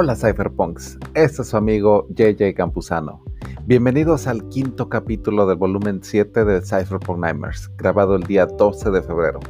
[0.00, 3.24] Hola Cypherpunks, este es su amigo JJ Campuzano.
[3.66, 9.02] Bienvenidos al quinto capítulo del volumen 7 de Cypherpunk Nightmares, grabado el día 12 de
[9.02, 9.40] febrero.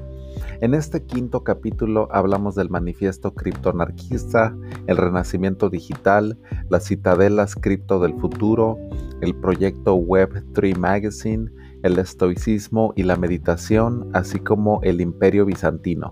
[0.63, 4.57] En este quinto capítulo hablamos del manifiesto criptoanarquista,
[4.87, 6.39] el renacimiento digital,
[6.71, 8.79] las citadelas cripto del futuro,
[9.21, 11.51] el proyecto Web3 Magazine,
[11.83, 16.09] el estoicismo y la meditación, así como el imperio bizantino.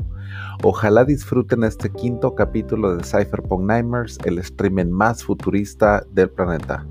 [0.62, 6.86] Ojalá disfruten este quinto capítulo de Cypherpunk Nightmares, el streaming más futurista del planeta.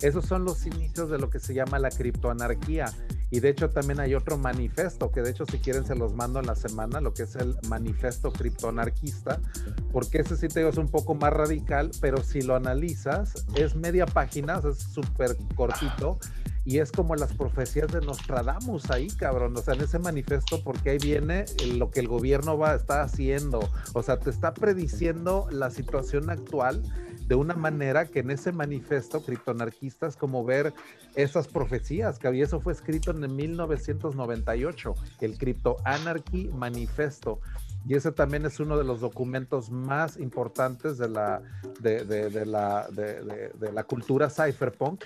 [0.00, 2.92] Esos son los inicios de lo que se llama la criptoanarquía.
[3.30, 6.38] Y de hecho también hay otro manifiesto, que de hecho si quieren se los mando
[6.38, 9.40] en la semana, lo que es el manifiesto criptoanarquista,
[9.92, 13.74] porque ese sí te digo es un poco más radical, pero si lo analizas, es
[13.74, 16.18] media página, es súper cortito
[16.64, 19.56] y es como las profecías de Nostradamus ahí, cabrón.
[19.56, 23.00] O sea, en ese manifiesto, porque ahí viene lo que el gobierno va a estar
[23.00, 23.68] haciendo.
[23.92, 26.82] O sea, te está prediciendo la situación actual
[27.26, 30.72] de una manera que en ese manifiesto criptoanarquista es como ver
[31.14, 37.40] esas profecías, que había, eso fue escrito en 1998, el Crypto Anarchy Manifesto.
[37.86, 41.42] Y ese también es uno de los documentos más importantes de la,
[41.80, 45.04] de, de la, de la cultura cypherpunk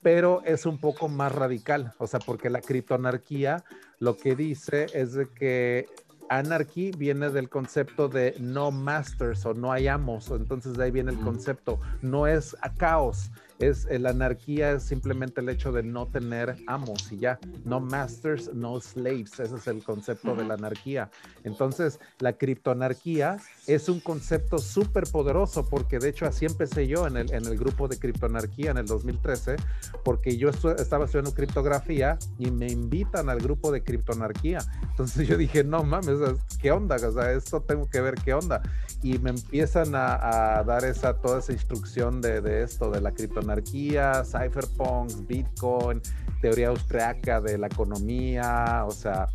[0.00, 3.64] pero es un poco más radical, o sea, porque la criptoanarquía
[3.98, 5.86] lo que dice es de que
[6.28, 11.12] anarchy viene del concepto de no masters o no hay amos, entonces de ahí viene
[11.12, 15.82] el concepto, no es a caos, es eh, la anarquía es simplemente el hecho de
[15.82, 20.54] no tener amos y ya, no masters, no slaves, ese es el concepto de la
[20.54, 21.10] anarquía.
[21.44, 27.16] Entonces, la criptoanarquía es un concepto súper poderoso porque de hecho así empecé yo en
[27.16, 29.56] el, en el grupo de criptoanarquía en el 2013,
[30.04, 34.60] porque yo estaba estudiando criptografía y me invitan al grupo de criptoanarquía.
[34.82, 36.18] Entonces yo dije, no mames,
[36.60, 36.96] ¿qué onda?
[36.96, 38.62] O sea, esto tengo que ver qué onda.
[39.02, 43.47] Y me empiezan a, dar esa, toda esa instrucción de, de esto, de la criptoanarquía
[43.52, 46.00] anarquía, cypherpunks, Bitcoin,
[46.40, 49.28] teoría austriaca de la economía, o sea,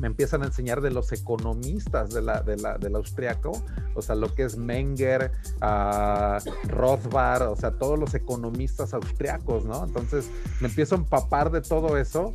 [0.00, 3.52] me empiezan a enseñar de los economistas de la, de la, del austriaco,
[3.94, 5.30] o sea, lo que es Menger,
[5.62, 9.84] uh, Rothbard, o sea, todos los economistas austriacos, ¿no?
[9.84, 10.28] Entonces
[10.60, 12.32] me empiezo a empapar de todo eso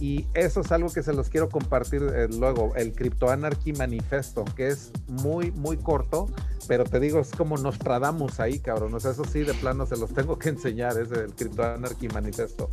[0.00, 4.46] y eso es algo que se los quiero compartir eh, luego, el Crypto Anarchy Manifesto,
[4.56, 6.26] que es muy, muy corto,
[6.66, 8.96] pero te digo, es como nos tradamos ahí, cabrón.
[8.96, 12.70] Eso sí, de plano se los tengo que enseñar, es el Crypto Anarchy Manifesto,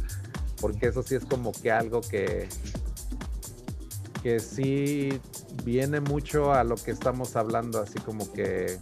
[0.62, 2.48] porque eso sí es como que algo que,
[4.24, 5.20] que sí
[5.66, 8.80] viene mucho a lo que estamos hablando, así como que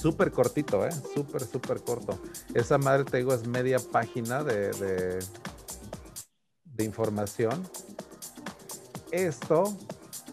[0.00, 0.92] súper cortito, ¿eh?
[1.14, 2.18] Súper, súper corto.
[2.54, 5.20] Esa madre, te digo, es media página de
[6.78, 7.68] información.
[9.10, 9.76] Esto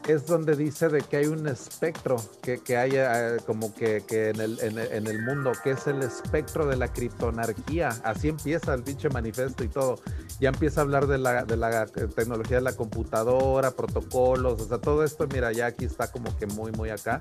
[0.07, 4.29] es donde dice de que hay un espectro que, que hay eh, como que, que
[4.29, 7.89] en, el, en, el, mundo, que es el espectro de la criptonarquía.
[8.03, 9.99] Así empieza el pinche manifiesto y todo.
[10.39, 14.79] Ya empieza a hablar de la, de la tecnología de la computadora, protocolos, o sea,
[14.79, 17.19] todo esto, mira, ya aquí está como que muy, muy acá.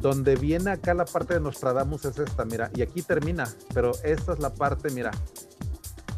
[0.00, 4.34] Donde viene acá la parte de Nostradamus es esta, mira, y aquí termina, pero esta
[4.34, 5.12] es la parte, mira,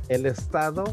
[0.08, 0.84] el Estado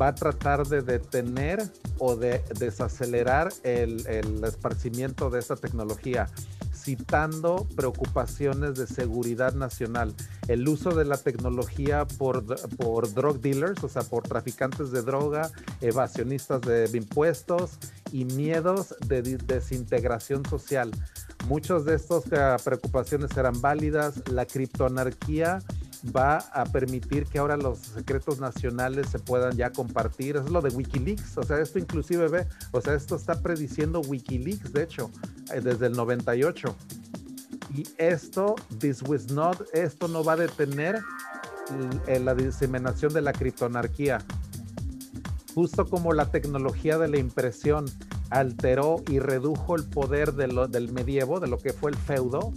[0.00, 1.62] va a tratar de detener
[1.98, 4.04] o de desacelerar el,
[4.44, 6.28] esparcimiento de esta tecnología
[6.74, 10.14] citando preocupaciones de seguridad nacional,
[10.48, 12.42] el uso de la tecnología por,
[12.76, 15.50] por drug dealers, o sea, por traficantes de droga,
[15.82, 17.72] evasionistas de impuestos
[18.12, 20.90] y miedos de desintegración social.
[21.48, 24.28] Muchas de estas eh, preocupaciones eran válidas.
[24.28, 25.60] La criptoanarquía
[26.04, 30.36] va a permitir que ahora los secretos nacionales se puedan ya compartir.
[30.36, 31.36] Es lo de Wikileaks.
[31.38, 35.10] O sea, esto inclusive ve, o sea, esto está prediciendo Wikileaks, de hecho,
[35.52, 36.74] eh, desde el 98.
[37.74, 41.00] Y esto, this was not, esto no va a detener
[42.06, 44.18] la diseminación de la criptoanarquía.
[45.54, 47.86] Justo como la tecnología de la impresión
[48.30, 52.52] alteró y redujo el poder del medievo, de lo que fue el feudo,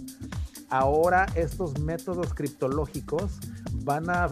[0.70, 3.38] ahora estos métodos criptológicos
[3.84, 4.24] van a,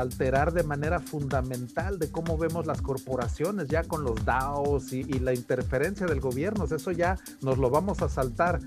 [0.00, 5.34] alterar de manera fundamental de cómo vemos las corporaciones ya con los DAOs y, la
[5.34, 6.64] interferencia del gobierno.
[6.64, 8.60] Eso ya nos lo vamos a saltar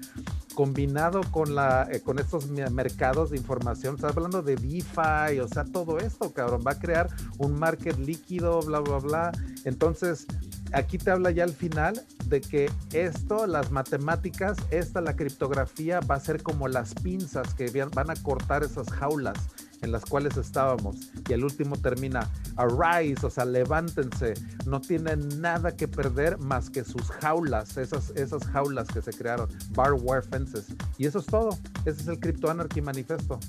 [0.53, 3.95] combinado con, la, eh, con estos mercados de información.
[3.95, 8.61] Estás hablando de DeFi, o sea, todo esto, cabrón, va a crear un market líquido,
[8.61, 9.31] bla, bla, bla.
[9.63, 10.27] Entonces,
[10.73, 12.03] aquí te habla ya al final
[12.33, 17.69] de que esto, las matemáticas, esta, la criptografía, va a ser como las pinzas que
[17.93, 19.37] van a cortar esas jaulas.
[19.83, 21.11] en las cuales estábamos.
[21.29, 24.33] Y el último termina, arise, o sea, levántense.
[24.65, 29.49] No tienen nada que perder más que sus jaulas, esas, esas jaulas que se crearon,
[29.75, 30.67] bar wire fences.
[30.97, 31.49] Y eso es todo.
[31.85, 33.39] Ese es el Crypto Anarchy Manifesto.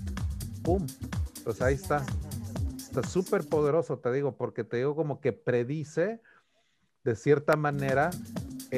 [0.64, 0.84] ¡Pum!
[1.44, 2.04] Pues ahí está.
[2.76, 6.20] Está súper poderoso, te digo, porque te digo como que predice
[7.04, 8.10] de cierta manera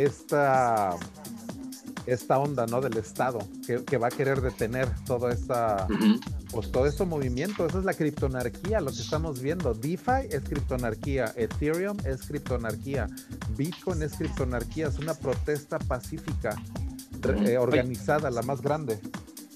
[0.04, 0.96] esta
[2.06, 2.80] esta onda, ¿no?
[2.80, 5.86] Del Estado, que, va a querer detener toda esta,
[6.52, 7.66] pues todo este movimiento.
[7.66, 9.74] Esa es la criptonarquía, lo que estamos viendo.
[9.74, 13.08] DeFi es criptonarquía, Ethereum es criptonarquía,
[13.56, 16.56] Bitcoin es criptonarquía, es una protesta pacífica,
[17.44, 19.00] eh, organizada, la más grande.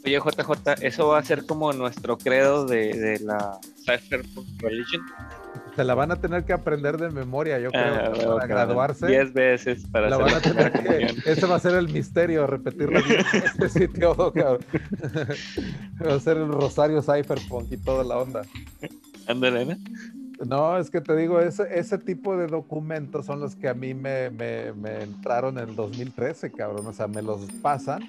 [0.05, 4.25] Oye, JJ, ¿eso va a ser como nuestro credo de, de la Cypher
[4.59, 5.03] Religion?
[5.77, 9.07] Se la van a tener que aprender de memoria, yo creo, ah, para graduarse.
[9.07, 12.99] Diez veces para la van a tener que, Ese va a ser el misterio, repetirlo
[12.99, 14.59] en este sitio, cabrón.
[16.07, 18.43] va a ser el Rosario Cypherpunk y toda la onda.
[19.27, 19.77] Ándale, ¿no?
[20.47, 23.93] No, es que te digo, ese, ese tipo de documentos son los que a mí
[23.93, 26.87] me, me, me entraron en el 2013, cabrón.
[26.87, 28.03] O sea, me los pasan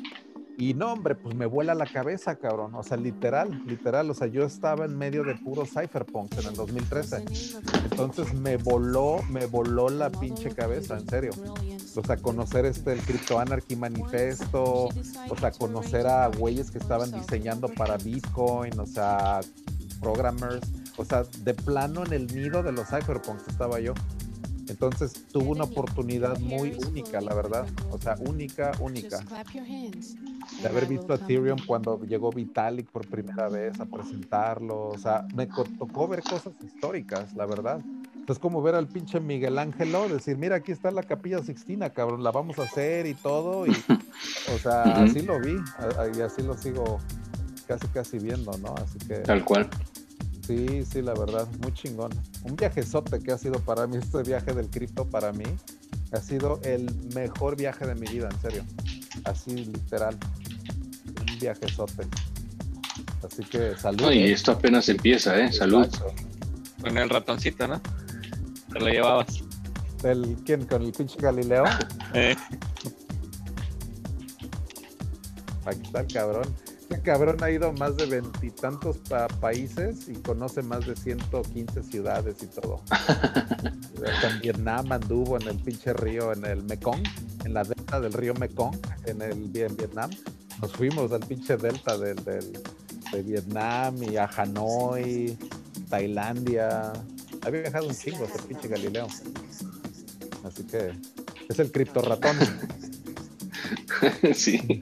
[0.57, 2.75] y no, hombre, pues me vuela la cabeza, cabrón.
[2.75, 4.09] O sea, literal, literal.
[4.09, 7.25] O sea, yo estaba en medio de puro cypherpunk en el 2013.
[7.89, 11.31] Entonces me voló, me voló la pinche cabeza, en serio.
[11.95, 14.89] O sea, conocer este, el Crypto Anarchy Manifesto,
[15.29, 19.41] o sea, conocer a güeyes que estaban diseñando para Bitcoin, o sea,
[19.99, 20.61] programmers.
[20.97, 23.93] O sea, de plano en el nido de los cypherpunks estaba yo.
[24.71, 27.67] Entonces tuvo una oportunidad muy única, la verdad.
[27.91, 29.19] O sea, única, única.
[30.61, 34.87] De haber visto a Ethereum cuando llegó Vitalik por primera vez a presentarlo.
[34.87, 37.81] O sea, me tocó ver cosas históricas, la verdad.
[38.29, 42.23] Es como ver al pinche Miguel Ángelo, decir, mira, aquí está la capilla Sixtina, cabrón,
[42.23, 43.67] la vamos a hacer y todo.
[43.67, 43.71] Y,
[44.55, 45.57] o sea, así lo vi
[46.17, 46.99] y así lo sigo
[47.67, 48.73] casi, casi viendo, ¿no?
[48.75, 49.15] Así que...
[49.15, 49.69] Tal cual.
[50.51, 52.11] Sí, sí, la verdad, muy chingón.
[52.43, 55.45] Un viajezote que ha sido para mí, este viaje del cripto para mí,
[56.11, 58.65] ha sido el mejor viaje de mi vida, en serio.
[59.23, 60.17] Así, literal.
[61.21, 62.05] Un viajezote.
[63.25, 64.11] Así que salud.
[64.11, 64.33] y ¿eh?
[64.33, 65.53] esto apenas empieza, ¿eh?
[65.53, 65.87] Salud.
[66.81, 67.81] Con el ratoncito, ¿no?
[68.73, 69.41] Te lo llevabas.
[70.03, 70.65] ¿El, ¿Quién?
[70.65, 71.63] ¿Con el pinche Galileo?
[72.13, 72.35] eh.
[75.65, 76.53] Aquí está el cabrón.
[76.91, 78.97] Este cabrón ha ido a más de veintitantos
[79.39, 82.83] países y conoce más de 115 ciudades y todo.
[84.29, 87.01] en Vietnam anduvo en el pinche río, en el Mekong,
[87.45, 90.11] en la delta del río Mekong, en el en Vietnam.
[90.61, 95.37] Nos fuimos al pinche delta del, de Vietnam y a Hanoi,
[95.89, 96.91] Tailandia.
[97.43, 99.07] Había viajado un chingo ese pinche Galileo.
[100.43, 100.91] Así que
[101.47, 102.35] es el cripto ratón.
[104.33, 104.81] sí.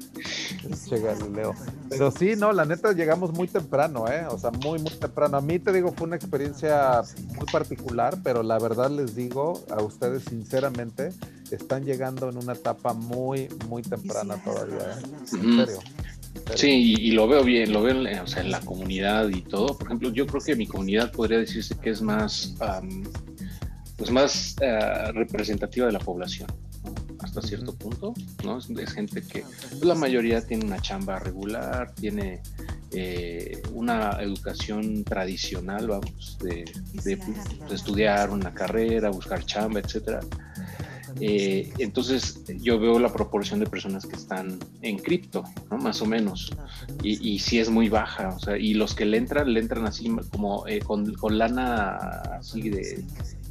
[0.89, 1.53] Galileo.
[1.89, 4.25] Pero sí, no, la neta llegamos muy temprano, ¿eh?
[4.29, 5.37] O sea, muy, muy temprano.
[5.37, 7.01] A mí te digo, fue una experiencia
[7.35, 11.11] muy particular, pero la verdad les digo a ustedes sinceramente,
[11.51, 15.05] están llegando en una etapa muy, muy temprana todavía, ¿eh?
[15.33, 15.79] En serio.
[16.55, 19.77] Sí, y, lo veo bien, lo veo en, o sea, en la comunidad y todo.
[19.77, 22.55] Por ejemplo, yo creo que mi comunidad podría decirse que es más,
[23.97, 26.47] pues más uh, representativa de la población
[27.39, 28.13] hasta cierto punto,
[28.43, 28.57] ¿no?
[28.57, 32.41] Es, gente que pues, la mayoría tiene una chamba regular, tiene
[32.91, 36.65] eh, una educación tradicional, vamos, de,
[37.71, 40.21] estudiar una carrera, buscar chamba, etcétera.
[41.19, 45.77] Eh, entonces yo veo la proporción de personas que están en cripto, ¿no?
[45.77, 46.51] Más o menos.
[47.03, 49.85] Y, y sí es muy baja, o sea, y los que le entran, le entran
[49.85, 51.95] así como eh, con, con, lana
[52.39, 53.03] así de,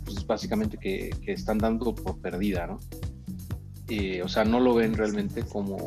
[0.04, 2.80] pues básicamente que, que, están dando por perdida, ¿no?
[3.88, 5.78] Eh, o sea, no lo ven realmente como,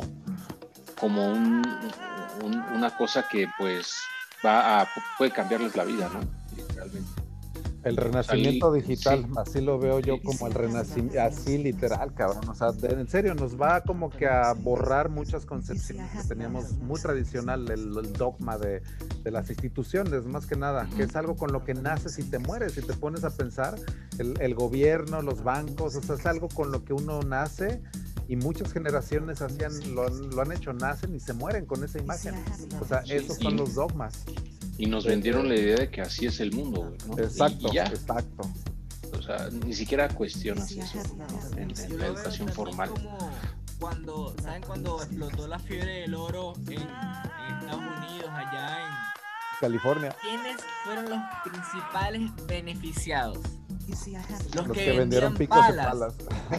[0.99, 4.01] como una cosa que pues
[4.43, 6.21] va a, puede cambiarles la vida, ¿no?
[6.75, 7.20] Realmente.
[7.83, 12.47] El renacimiento digital, así lo veo yo como el renacimiento, así literal, cabrón.
[12.47, 17.01] O sea, en serio, nos va como que a borrar muchas concepciones que teníamos muy
[17.01, 18.83] tradicional, el, dogma de,
[19.23, 22.77] las instituciones, más que nada, que es algo con lo que naces y te mueres.
[22.77, 23.75] Y te pones a pensar,
[24.19, 27.81] el, gobierno, los bancos, o sea, es algo con lo que uno nace
[28.27, 32.35] y muchas generaciones hacían, lo, lo han hecho, nacen y se mueren con esa imagen.
[32.79, 34.23] O sea, esos son los dogmas.
[34.77, 38.49] Y nos vendieron la idea de que así es el mundo, Exacto, exacto.
[39.17, 40.99] O sea, ni siquiera cuestionas eso
[41.57, 42.89] en, la educación formal.
[43.79, 48.93] cuando, ¿saben cuando explotó la fiebre del oro en, Estados Unidos, allá en
[49.59, 50.15] California?
[50.21, 53.39] ¿Quiénes fueron los principales beneficiados?
[54.53, 56.13] Los, que, vendieron picos palas.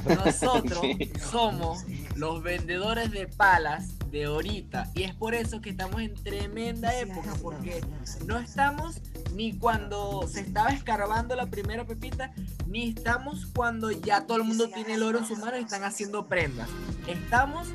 [0.06, 0.82] Nosotros
[1.30, 4.90] somos los vendedores de palas de ahorita.
[4.94, 7.80] Y es por eso que estamos en tremenda época, porque
[8.26, 9.00] no estamos
[9.34, 12.32] ni cuando se estaba escarbando la primera pepita,
[12.66, 15.82] ni estamos cuando ya todo el mundo tiene el oro en sus manos y están
[15.84, 16.68] haciendo prendas.
[17.08, 17.68] Estamos,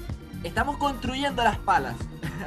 [0.43, 1.95] estamos construyendo las palas.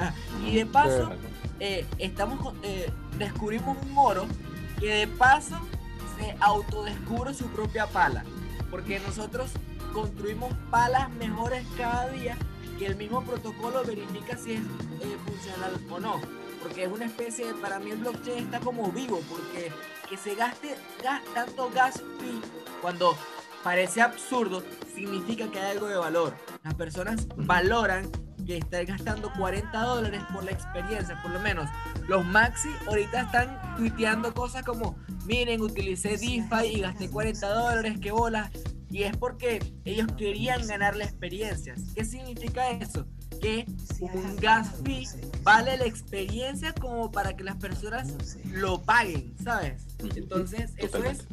[0.47, 1.11] y de paso,
[1.59, 4.27] eh, estamos, eh, descubrimos un oro
[4.79, 5.59] que de paso
[6.17, 8.25] se autodescubre su propia pala.
[8.71, 9.51] Porque nosotros
[9.93, 12.39] construimos palas mejores cada día
[12.81, 16.19] que el mismo protocolo verifica si es eh, funcional o no.
[16.63, 19.71] Porque es una especie de, para mí el blockchain está como vivo, porque
[20.09, 20.77] que se gaste
[21.35, 22.41] tanto gas fee
[22.81, 23.15] cuando
[23.63, 24.63] parece absurdo,
[24.95, 26.35] significa que hay algo de valor.
[26.65, 28.11] Las personas valoran
[28.47, 31.69] que están gastando 40 dólares por la experiencia, por lo menos.
[32.09, 34.97] Los maxi ahorita están tuiteando cosas como,
[35.27, 38.51] miren, utilicé DeFi y gasté 40 dólares, qué bola.
[38.91, 41.75] Y es porque ellos querían ganar la experiencia.
[41.95, 43.07] ¿Qué significa eso?
[43.41, 43.65] Que
[44.01, 45.07] un gas fee
[45.43, 49.87] vale la experiencia como para que las personas lo paguen, ¿sabes?
[50.17, 51.27] Entonces, eso es.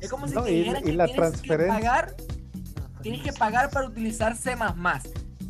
[0.00, 2.16] Es como si te dijeran que tienes que pagar.
[3.02, 4.54] Tienes que pagar para utilizar C.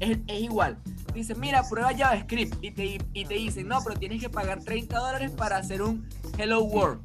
[0.01, 0.79] Es, es igual.
[1.15, 2.57] Dice, mira, prueba JavaScript.
[2.63, 6.09] Y te, y te dicen, no, pero tienes que pagar 30 dólares para hacer un
[6.39, 7.01] Hello World.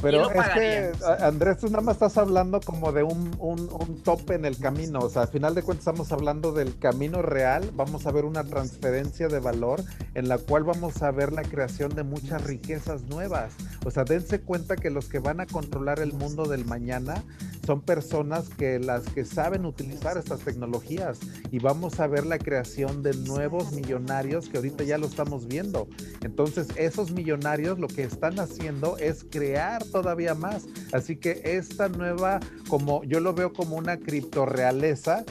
[0.00, 4.34] Pero es que, Andrés, tú nada más estás hablando como de un, un, un, tope
[4.34, 5.00] en el camino.
[5.00, 7.70] O sea, al final de cuentas estamos hablando del camino real.
[7.74, 9.82] Vamos a ver una transferencia de valor
[10.14, 13.54] en la cual vamos a ver la creación de muchas riquezas nuevas.
[13.84, 17.24] O sea, dense cuenta que los que van a controlar el mundo del mañana
[17.66, 21.18] son personas que las que saben utilizar estas tecnologías
[21.50, 25.88] y vamos a ver la creación de nuevos millonarios que ahorita ya lo estamos viendo.
[26.22, 30.66] Entonces, esos millonarios lo que están haciendo es crear todavía más.
[30.92, 35.24] Así que esta nueva, como yo lo veo como una criptorealeza,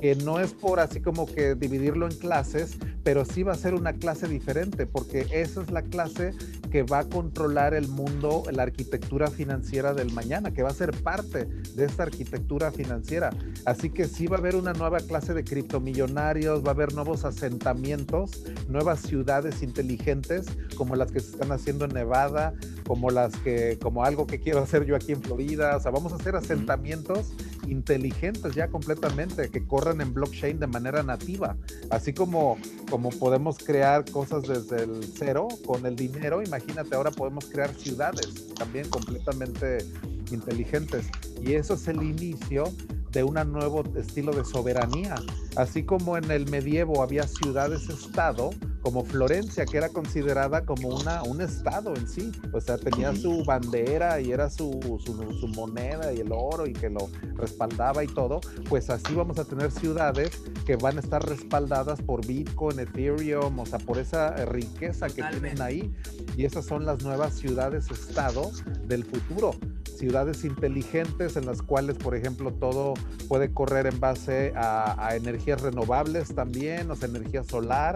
[0.00, 3.74] que no es por así como que dividirlo en clases, pero sí va a ser
[3.74, 6.34] una clase diferente, porque esa es la clase
[6.72, 10.90] que va a controlar el mundo, la arquitectura financiera del mañana, que va a ser
[11.04, 13.30] parte de esta arquitectura financiera.
[13.64, 17.24] Así que sí va a haber una nueva clase de criptomillonarios, va a haber nuevos
[17.24, 20.46] asentamientos, nuevas ciudades inteligentes,
[20.76, 22.54] como las que se están haciendo en Nevada,
[22.88, 25.76] como las que, como algo que quiero hacer yo aquí en Florida.
[25.76, 27.34] O sea, vamos a hacer asentamientos
[27.68, 31.56] inteligentes ya completamente, que corran en blockchain de manera nativa,
[31.90, 32.58] así como,
[32.96, 38.54] como podemos crear cosas desde el cero con el dinero, imagínate, ahora podemos crear ciudades
[38.54, 39.84] también completamente
[40.30, 41.04] inteligentes.
[41.42, 42.64] Y eso es el inicio
[43.12, 45.16] de un nuevo estilo de soberanía.
[45.56, 48.48] Así como en el medievo había ciudades-estado,
[48.86, 52.30] como Florencia, que era considerada como una, un estado en sí.
[52.52, 56.88] O sea, tenía su bandera y era su, su, moneda y el oro y que
[56.88, 58.40] lo respaldaba y todo.
[58.68, 63.66] Pues así vamos a tener ciudades que van a estar respaldadas por Bitcoin, Ethereum, o
[63.66, 65.92] sea, por esa riqueza que tienen ahí.
[66.36, 68.52] Y esas son las nuevas ciudades-estado
[68.86, 69.50] del futuro
[69.96, 72.92] ciudades inteligentes en las cuales, por ejemplo, todo
[73.28, 77.94] puede correr en base a, a energías renovables también, o sea, energía solar,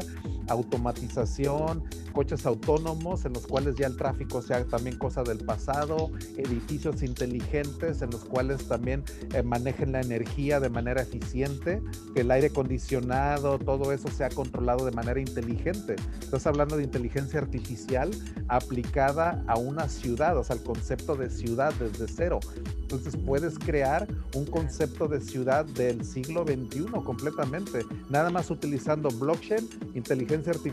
[0.81, 7.03] automatización, coches autónomos en los cuales ya el tráfico sea también cosa del pasado, edificios
[7.03, 11.83] inteligentes en los cuales también eh, manejen la energía de manera eficiente,
[12.15, 15.97] que el aire acondicionado, todo eso sea controlado de manera inteligente.
[16.21, 18.11] Estás hablando de inteligencia artificial
[18.49, 22.41] aplicada a una ciudad, o sea, el concepto de ciudad desde cero.
[22.81, 29.69] Entonces puedes crear un concepto de ciudad del siglo XXI completamente, nada más utilizando blockchain,
[29.95, 30.70] inteligencia artificial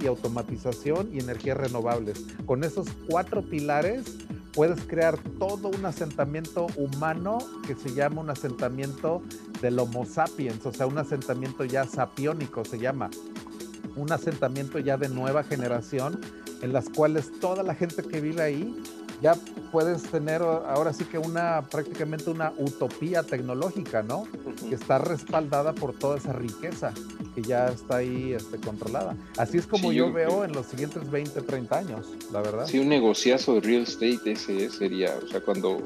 [0.00, 2.24] y automatización y energías renovables.
[2.46, 4.04] Con esos cuatro pilares
[4.52, 9.22] puedes crear todo un asentamiento humano que se llama un asentamiento
[9.60, 13.10] del Homo sapiens, o sea, un asentamiento ya sapiónico se llama,
[13.96, 16.20] un asentamiento ya de nueva generación
[16.62, 18.82] en las cuales toda la gente que vive ahí
[19.20, 19.34] ya
[19.72, 24.26] puedes tener ahora sí que una prácticamente una utopía tecnológica, ¿no?
[24.68, 26.92] Que está respaldada por toda esa riqueza
[27.34, 29.16] que ya está ahí este, controlada.
[29.36, 32.66] Así es como yo, veo en los siguientes 20, 30 años, la verdad.
[32.66, 35.78] Sí, un negociazo de real estate ese sería, o sea, cuando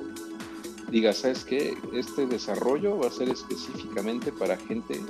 [0.90, 1.74] digas, ¿sabes qué?
[1.94, 5.00] Este desarrollo va a ser específicamente para gente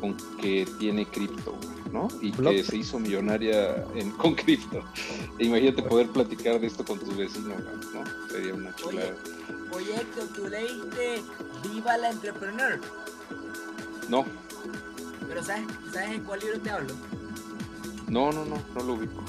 [0.00, 1.54] con que tiene cripto,
[1.92, 2.08] ¿no?
[2.20, 4.82] Y que se hizo millonaria en, con cripto.
[5.38, 7.58] E imagínate poder platicar de esto con tus vecinos,
[7.92, 8.28] ¿no?
[8.30, 9.14] Sería una chulada.
[9.72, 11.22] Oye, Héctor, ¿tú leíste
[11.62, 12.80] Viva la Entrepreneur?
[14.08, 14.24] No.
[15.28, 16.94] ¿Pero sabes, sabes en cuál libro te hablo?
[18.08, 19.22] No, no, no, no lo ubico.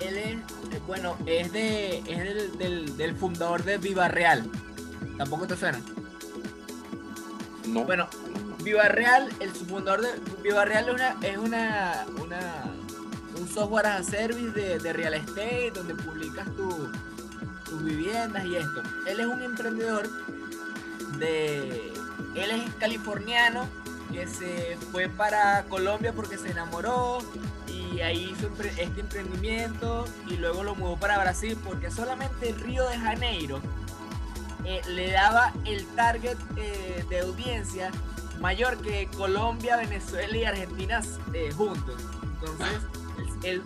[0.00, 4.44] Él es, bueno, es de es del, del, del fundador de Viva Real.
[5.16, 5.80] ¿Tampoco te suena?
[7.66, 7.84] No.
[7.84, 8.06] Bueno,
[8.66, 10.08] Viva Real, el fundador de
[10.42, 10.88] Viva Real
[11.22, 12.04] es una,
[13.38, 16.90] un software as a service de, real estate donde publicas tu-
[17.64, 18.82] tus viviendas y esto.
[19.06, 20.08] Él es un emprendedor
[21.18, 21.92] de
[22.34, 23.68] él es californiano
[24.12, 27.18] que se fue para Colombia porque se enamoró
[27.68, 32.98] y ahí hizo este emprendimiento y luego lo mudó para Brasil porque solamente Río de
[32.98, 33.60] Janeiro
[34.64, 37.92] eh, le daba el target eh, de audiencia
[38.40, 41.00] mayor que Colombia, Venezuela y Argentina
[41.32, 42.00] eh, juntos.
[42.22, 42.68] Entonces,
[43.42, 43.62] él,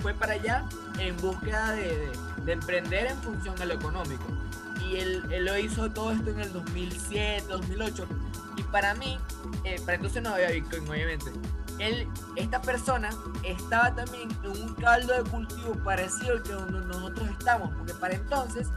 [0.00, 0.64] fue para allá
[0.98, 2.12] en búsqueda de, de-
[2.44, 4.24] de emprender en función a lo económico.
[4.86, 8.06] Y él, lo hizo todo esto en el 2007, 2008.
[8.56, 9.18] Y para mí,
[9.64, 11.32] eh, para entonces no había Bitcoin, obviamente.
[11.78, 13.10] Él, esta persona
[13.42, 18.68] estaba también en un caldo de cultivo parecido al que nosotros estamos, porque para entonces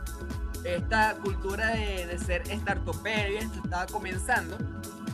[0.75, 4.57] esta cultura de, de ser startupero estaba comenzando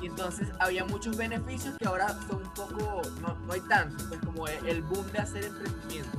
[0.03, 4.19] y entonces había muchos beneficios que ahora son un poco, no, no hay tanto, pues
[4.21, 6.17] como el boom de hacer emprendimiento.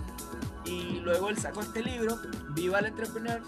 [0.64, 2.18] Y luego él sacó este libro,
[2.54, 3.42] Viva el Entrepreneur,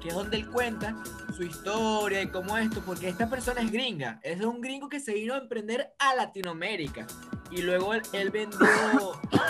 [0.00, 0.96] que es donde él cuenta
[1.36, 5.14] su historia y cómo esto, porque esta persona es gringa, es un gringo que se
[5.14, 7.06] vino a emprender a Latinoamérica.
[7.50, 8.58] Y luego él, él vendió,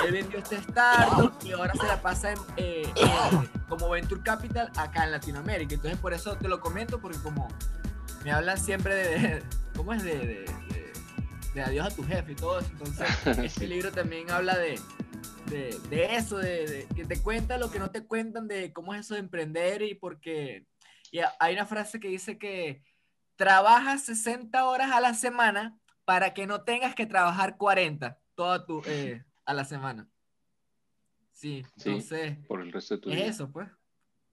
[0.05, 4.71] él vendió este startup y ahora se la pasa en, eh, en- como Venture Capital
[4.77, 5.75] acá en Latinoamérica.
[5.75, 7.49] Entonces por eso te lo comento, porque como
[8.25, 9.43] me hablan siempre de,
[9.75, 10.03] ¿cómo es?
[10.03, 10.93] De, de, de-
[11.55, 12.69] de adiós a tu jefe y todo eso.
[12.73, 14.79] Entonces este libro también habla de,
[15.47, 18.93] de, de eso, de, de- que te cuenta lo que no te cuentan de cómo
[18.95, 20.67] es eso de emprender y porque
[21.11, 22.83] y hay una frase que dice que
[23.37, 28.81] trabajas 60 horas a la semana para que no tengas que trabajar 40 toda tu,
[28.87, 30.09] eh, a la semana.
[31.33, 31.91] Sí, Sí.
[31.91, 33.27] entonces por el resto de tu es vida.
[33.27, 33.69] eso, pues.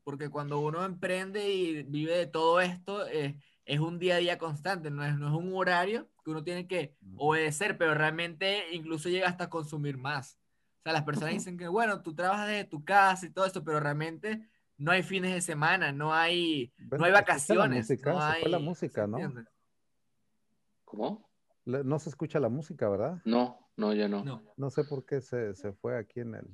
[0.06, 4.38] Porque cuando uno emprende y vive de todo esto, eh, es un día a día
[4.38, 9.10] constante, no es, no es un horario que uno tiene que obedecer, pero realmente incluso
[9.10, 10.38] llega hasta consumir más.
[10.80, 13.64] O sea, las personas dicen que, bueno, tú trabajas desde tu casa y todo esto,
[13.64, 17.62] pero realmente no hay fines de semana, no hay, Bueno, no hay se escucha la
[17.66, 17.90] vacaciones.
[17.90, 19.46] música, no se fue la hay- música, ¿se ¿no?
[20.86, 21.30] ¿Cómo?
[21.66, 23.22] No se escucha la música, ¿verdad?
[23.26, 24.24] No, no, ya no.
[24.24, 24.44] No.
[24.58, 26.46] No sé por qué se, se fue aquí en el...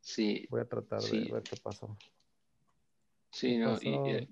[0.00, 1.24] Sí, Voy a tratar Sí.
[1.26, 1.96] de ver qué pasó.
[3.30, 3.70] sí, ¿Qué no.
[3.72, 3.82] pasó?
[3.88, 4.28] Y, eh,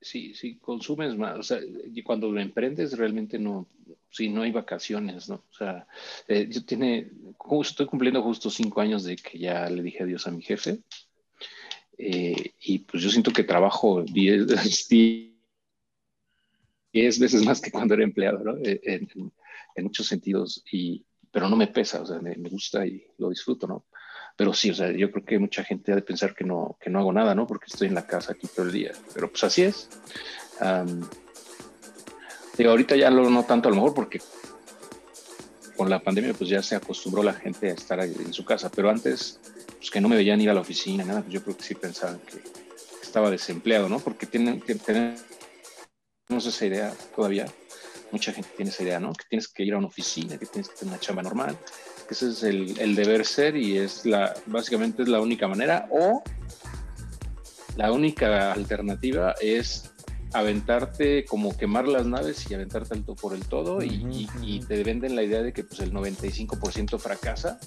[0.00, 1.38] sí, sí, consumes más.
[1.38, 3.68] O sea, y cuando lo emprendes realmente no,
[4.10, 5.36] sí, no hay vacaciones, ¿no?
[5.50, 5.86] O sea,
[6.28, 7.10] eh, yo tiene,
[7.62, 10.80] estoy cumpliendo justo cinco años de que ya le dije adiós a mi jefe.
[11.98, 14.46] Eh, y pues yo siento que trabajo 10
[16.92, 18.56] diez veces más que cuando era empleado, ¿no?
[18.62, 18.80] Eh,
[19.74, 23.66] En, muchos sentidos, y, pero no me pesa, o sea, me, gusta y lo disfruto,
[23.66, 23.86] ¿no?
[24.36, 26.90] Pero sí, o sea, yo creo que mucha gente ha de pensar que no, que
[26.90, 27.46] no hago nada, ¿no?
[27.46, 29.88] Porque estoy en la casa aquí todo el día, pero pues así es.
[30.60, 31.08] Am,
[32.56, 34.20] digo, ahorita ya lo no tanto a lo mejor porque
[35.76, 38.90] con la pandemia pues ya se acostumbró la gente a estar en su casa, pero
[38.90, 39.40] antes
[39.78, 41.74] pues que no me veían ir a la oficina, nada, pues yo creo que sí
[41.74, 42.42] pensaban que
[43.02, 43.98] estaba desempleado, ¿no?
[43.98, 45.16] Porque tienen que tener
[46.28, 47.46] esa idea todavía.
[48.10, 49.12] Mucha gente tiene esa idea, ¿no?
[49.12, 51.56] Que tienes que ir a una oficina, que tienes que tener una chamba normal,
[52.06, 55.88] que ese es el, el deber ser y es la, básicamente es la única manera.
[55.90, 56.22] O
[57.76, 59.90] la única alternativa es
[60.34, 64.18] aventarte, como quemar las naves y aventarte al to- por el todo y,
[64.66, 67.58] te venden la idea de que pues el 95% fracasa,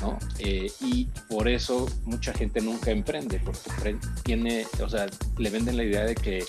[0.00, 0.18] ¿no?
[0.38, 5.06] Eh, y por eso mucha gente nunca emprende, porque tiene, o sea,
[5.38, 6.44] le venden la idea de que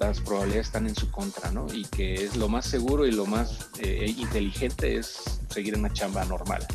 [0.00, 1.66] las probabilidades están en su contra, ¿no?
[1.72, 5.18] Y que es lo más seguro y lo más eh, inteligente es
[5.50, 6.66] seguir en una chamba normal.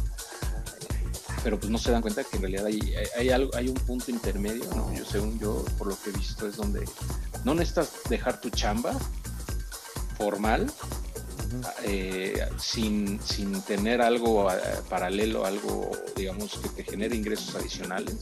[1.43, 4.11] Pero pues no se dan cuenta que en realidad hay, hay, algo, hay un punto
[4.11, 4.93] intermedio, ¿no?
[4.93, 6.87] Yo, según yo, por lo que he visto, es donde
[7.43, 8.95] no necesitas dejar tu chamba
[10.17, 10.71] formal
[11.83, 14.55] eh, sin, sin tener algo eh,
[14.89, 18.17] paralelo, algo, digamos, que te genere ingresos adicionales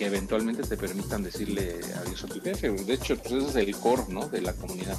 [0.00, 2.70] que eventualmente te permitan decirle adiós a tu jefe.
[2.70, 4.30] De hecho, pues ese es el core ¿no?
[4.30, 4.96] de la comunidad,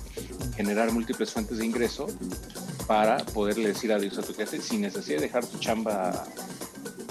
[0.55, 2.05] generar múltiples fuentes de ingreso
[2.85, 6.27] para poderle decir adiós a tu jefe sin necesidad de dejar tu chamba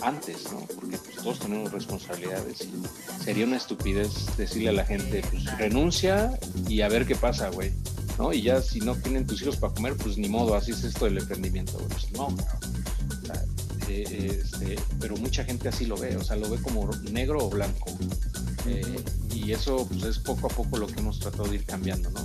[0.02, 0.60] antes, ¿no?
[0.72, 2.68] Porque pues, todos tenemos responsabilidades
[3.24, 7.72] sería una estupidez decirle a la gente, pues renuncia y a ver qué pasa, güey.
[8.18, 8.32] ¿no?
[8.32, 11.06] Y ya si no tienen tus hijos para comer, pues ni modo, así es esto
[11.06, 11.76] del emprendimiento.
[11.88, 12.28] Pues no.
[13.90, 17.44] Eh, eh, este, pero mucha gente así lo ve, o sea, lo ve como negro
[17.46, 17.86] o blanco.
[18.66, 19.02] Eh,
[19.34, 22.20] y eso pues es poco a poco lo que hemos tratado de ir cambiando, ¿no?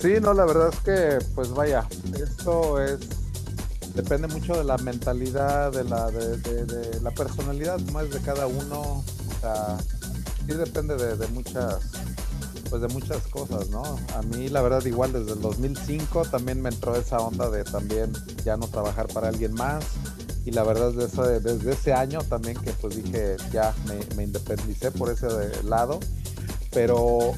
[0.00, 2.98] Sí, no, la verdad es que, pues vaya, esto es,
[3.94, 8.46] depende mucho de la mentalidad, de la, de, de- de la personalidad más de cada
[8.46, 9.04] uno, o
[9.42, 9.76] sea,
[10.46, 11.76] sí depende de, de muchas,
[12.68, 13.82] pues de muchas cosas, ¿no?
[14.14, 18.12] A mí la verdad igual desde el 2005 también me entró esa onda de también
[18.44, 19.84] ya no trabajar para alguien más
[20.44, 24.90] y la verdad desde, desde ese año también que pues dije ya me, me independicé
[24.90, 25.28] por ese
[25.64, 26.00] lado,
[26.72, 27.34] pero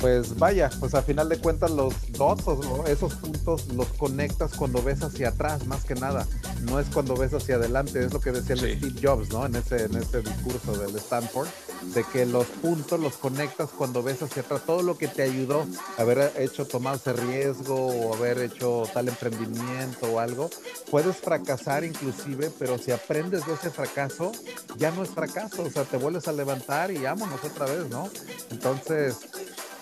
[0.00, 2.44] pues vaya, pues a final de cuentas los dots,
[2.88, 6.26] esos puntos los conectas cuando ves hacia atrás, más que nada.
[6.62, 9.44] No es cuando ves hacia adelante, es lo que decía Steve Jobs, ¿no?
[9.44, 11.48] En ese, en ese discurso del Stanford,
[11.82, 14.62] de que los puntos los conectas cuando ves hacia atrás.
[14.66, 15.66] Todo lo que te ayudó
[15.98, 20.50] haber hecho tomar ese riesgo o haber hecho tal emprendimiento o algo,
[20.90, 24.32] puedes fracasar inclusive, pero si aprendes de ese fracaso,
[24.76, 28.08] ya no es fracaso, o sea, te vuelves a levantar y vámonos otra vez, ¿no?
[28.50, 29.16] Entonces,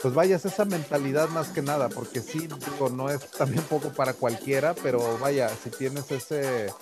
[0.01, 4.13] pues vayas esa mentalidad más que nada, porque sí, digo, no es también poco para
[4.13, 6.73] cualquiera, pero vaya, si tienes ese,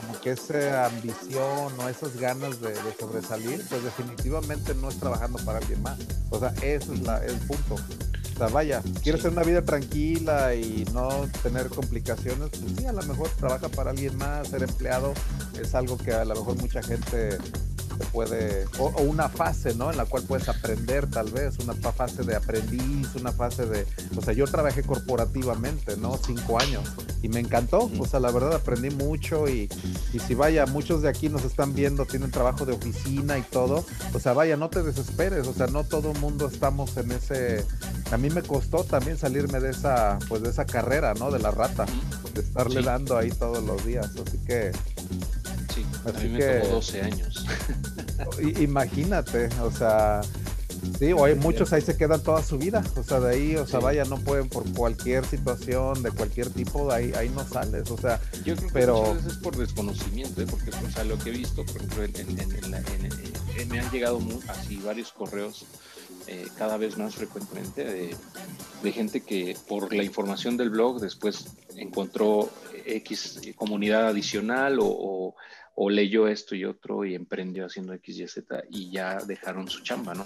[0.00, 5.58] como que esa ambición o esas ganas de, sobresalir, pues definitivamente no es trabajando para
[5.58, 5.98] alguien más.
[6.30, 7.74] O sea, ese es la, el punto.
[7.74, 12.92] O sea, vaya, quieres tener una vida tranquila y no tener complicaciones, pues sí, a
[12.92, 15.12] lo mejor trabaja para alguien más, ser empleado
[15.60, 17.38] es algo que a lo mejor mucha gente
[18.06, 19.90] puede, o, una fase, ¿no?
[19.90, 24.22] En la cual puedes aprender tal vez, una fase de aprendiz, una fase de, o
[24.22, 26.18] sea, yo trabajé corporativamente, ¿no?
[26.18, 26.88] Cinco años
[27.22, 29.68] y me encantó, o sea, la verdad aprendí mucho y,
[30.12, 33.84] y si vaya, muchos de aquí nos están viendo, tienen trabajo de oficina y todo,
[34.12, 37.64] o sea, vaya, no te desesperes, o sea, no todo el mundo estamos en ese,
[38.12, 41.30] a mí me costó también salirme de esa, pues de esa carrera, ¿no?
[41.30, 41.86] De la rata,
[42.34, 44.72] de estarle dando ahí todos los días, así que
[46.04, 47.46] a mí me tomó 12 años.
[48.60, 50.20] Imagínate, o sea,
[50.98, 53.66] sí, o hay muchos ahí se quedan toda su vida, o sea, de ahí, o
[53.66, 57.96] sea, vaya, no pueden por cualquier situación, de cualquier tipo, ahí, ahí no sales, o
[57.96, 58.96] sea, yo creo que pero...
[58.98, 60.46] muchas veces es por desconocimiento, ¿eh?
[60.48, 65.12] porque, o sea, lo que he visto, por ejemplo, en, me han llegado así varios
[65.12, 65.66] correos
[66.26, 68.16] eh, cada vez más frecuentemente de,
[68.82, 72.50] de, gente que por la información del blog después encontró
[72.84, 75.34] X comunidad adicional o, o
[75.88, 80.14] leyó esto y otro y emprendió haciendo X, Y, Z y ya dejaron su chamba,
[80.14, 80.24] ¿no?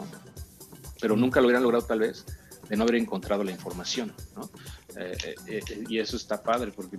[1.00, 2.24] Pero nunca lo hubieran logrado tal vez
[2.68, 4.48] de no haber encontrado la información, ¿no?
[4.96, 6.98] Eh, eh, eh, y eso está padre porque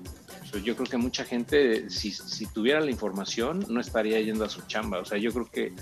[0.63, 4.61] yo creo que mucha gente, si, si, tuviera la información, no estaría yendo a su
[4.63, 4.99] chamba.
[4.99, 5.73] O sea, yo creo que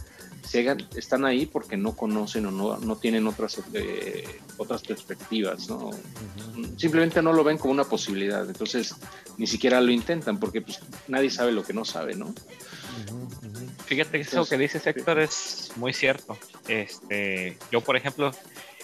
[0.96, 3.62] están ahí porque no conocen o no, no tienen otras,
[4.58, 5.92] otras perspectivas, ¿no?
[6.78, 8.46] Simplemente no lo ven como una posibilidad.
[8.46, 8.96] Entonces,
[9.38, 12.34] ni siquiera lo intentan porque pues, nadie sabe lo que no sabe, ¿no?
[13.86, 16.38] Fíjate que eso que dice Héctor es muy cierto.
[16.68, 18.32] Este, yo, por ejemplo,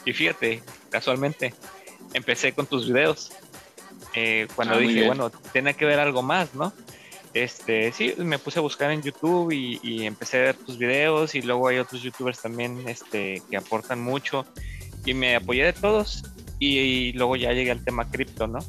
[0.05, 1.53] y fíjate, casualmente,
[2.13, 3.31] empecé con tus videos.
[4.13, 6.73] Eh, cuando ah, dije, bueno, tiene que ver algo más, ¿no?
[7.33, 11.41] Este, sí, me puse a buscar en YouTube y, empecé a ver tus videos y
[11.41, 14.45] luego hay otros youtubers también este, que aportan mucho
[15.05, 16.23] y me apoyé de todos
[16.59, 18.59] y, luego ya llegué al tema cripto, ¿no?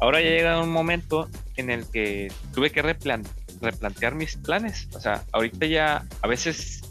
[0.00, 4.88] Ahora ya llega un momento en el que tuve que replantear mis planes.
[4.94, 6.82] O sea, ahorita ya a veces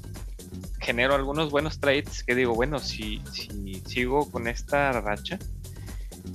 [0.80, 5.38] genero algunos buenos trades que digo, bueno, si, si sigo con esta racha,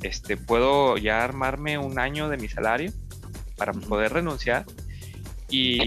[0.03, 2.93] este, puedo ya armarme un año de mi salario
[3.61, 4.65] para poder renunciar
[5.51, 5.79] y,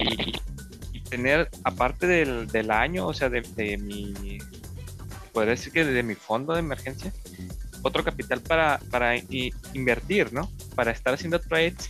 [1.09, 3.41] tener, aparte del, año, o sea, de,
[3.79, 4.37] mi,
[5.31, 7.11] podría decir que de mi fondo de emergencia,
[7.81, 9.15] otro capital para, para
[9.73, 10.51] invertir, ¿no?
[10.75, 11.89] Para estar haciendo trades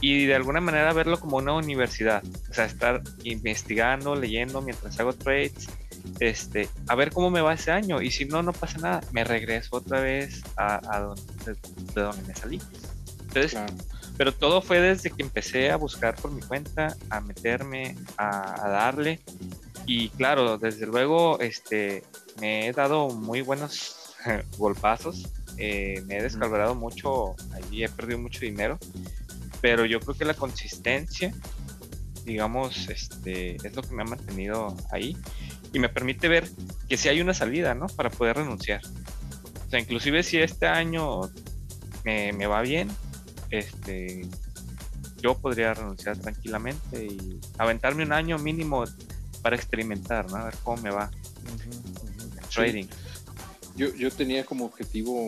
[0.00, 5.12] y de alguna manera verlo como una universidad, o sea, estar investigando, leyendo mientras hago
[5.12, 5.68] trades
[6.20, 8.00] este, a ver cómo me va ese año.
[8.00, 11.54] Y si no, no pasa nada, me regreso otra vez a, donde,
[11.94, 12.60] de, donde me salí.
[13.28, 13.58] Entonces,
[14.16, 19.20] pero todo fue desde que empecé a buscar por mi cuenta, a meterme, a, darle.
[19.86, 22.02] Y claro, desde luego, este,
[22.40, 24.14] me he dado muy buenos
[24.58, 28.78] golpazos, eh, me he descalbrado mucho, allí he perdido mucho dinero,
[29.60, 31.32] pero yo creo que la consistencia,
[32.24, 35.16] digamos, este, es lo que me ha mantenido ahí.
[35.72, 36.48] Y me permite ver
[36.88, 37.86] que si hay una salida, ¿no?
[37.88, 38.80] Para poder renunciar.
[39.66, 41.22] O sea, inclusive si este año
[42.04, 42.90] me, va bien,
[43.58, 44.26] este,
[45.20, 48.84] yo podría renunciar tranquilamente y aventarme un año mínimo
[49.42, 50.36] para experimentar, ¿no?
[50.36, 51.10] A ver cómo me va.
[52.52, 52.86] Trading.
[53.76, 55.26] Yo, yo tenía como objetivo,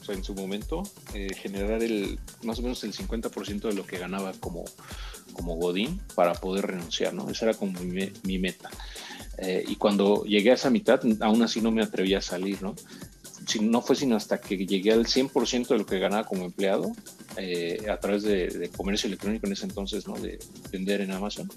[0.00, 0.82] o sea, en su momento,
[1.14, 4.64] eh, generar el más o menos el 50% de lo que ganaba como,
[5.32, 7.30] como Godín para poder renunciar, ¿no?
[7.30, 8.70] Esa era como mi, mi meta.
[9.38, 12.74] Eh, y cuando llegué a esa mitad, aún así no me atreví a salir, ¿no?
[13.46, 16.92] Si, no fue sino hasta que llegué al 100% de lo que ganaba como empleado
[17.36, 20.14] eh, a través de, comercio electrónico en ese entonces, ¿no?
[20.14, 20.38] De
[20.70, 21.50] vender en Amazon.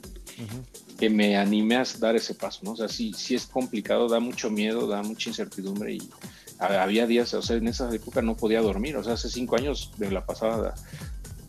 [0.97, 2.71] que me animé a dar ese paso, ¿no?
[2.71, 6.09] O sea, sí, sí es complicado, da mucho miedo, da mucha incertidumbre y
[6.57, 9.91] había días, o sea, en esa época no podía dormir, o sea, hace cinco años
[9.97, 10.73] de la pasada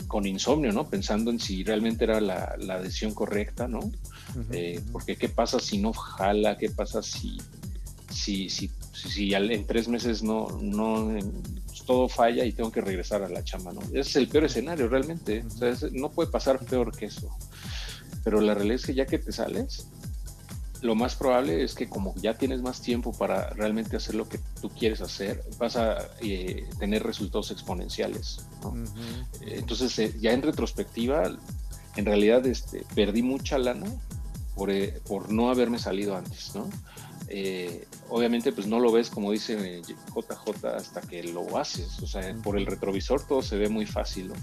[0.09, 0.89] con insomnio, ¿no?
[0.89, 3.81] Pensando en si realmente era la, la decisión correcta, ¿no?
[4.51, 7.39] Eh, porque qué pasa si no jala, qué pasa si,
[8.11, 11.09] si, si, si, en tres meses no, no
[11.67, 13.81] pues, todo falla y tengo que regresar a la chamba, ¿no?
[13.83, 17.37] Ese es el peor escenario realmente, o sea, no puede pasar peor que eso.
[18.25, 19.87] Pero la realidad es que ya que te sales,
[20.83, 24.39] lo más probable es que como ya tienes más tiempo para realmente hacer lo que
[24.61, 28.47] tú quieres hacer, vas a eh, tener resultados exponenciales.
[29.43, 31.31] Entonces, eh, ya en retrospectiva,
[31.97, 33.87] en realidad este, perdí mucha lana
[34.55, 36.55] por, eh, por, no haberme salido antes.
[36.55, 36.69] ¿no?
[38.09, 42.01] Obviamente, pues no lo ves como dice JJ hasta que lo haces.
[42.03, 44.29] O sea, por el retrovisor todo se ve muy fácil.
[44.29, 44.35] ¿no?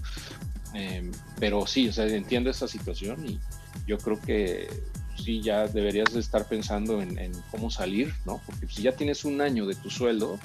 [1.40, 3.40] pero sí, o sea, entiendo esa situación y
[3.86, 4.68] yo creo que
[5.16, 8.42] sí ya deberías de estar pensando en, cómo salir, ¿no?
[8.46, 10.40] Porque si ya tienes un año de tu sueldo,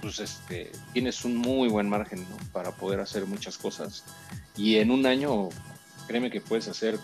[0.00, 2.36] pues este, tienes un muy buen margen ¿no?
[2.52, 4.04] para poder hacer muchas cosas.
[4.56, 5.48] Y en un año,
[6.06, 6.98] créeme que puedes hacer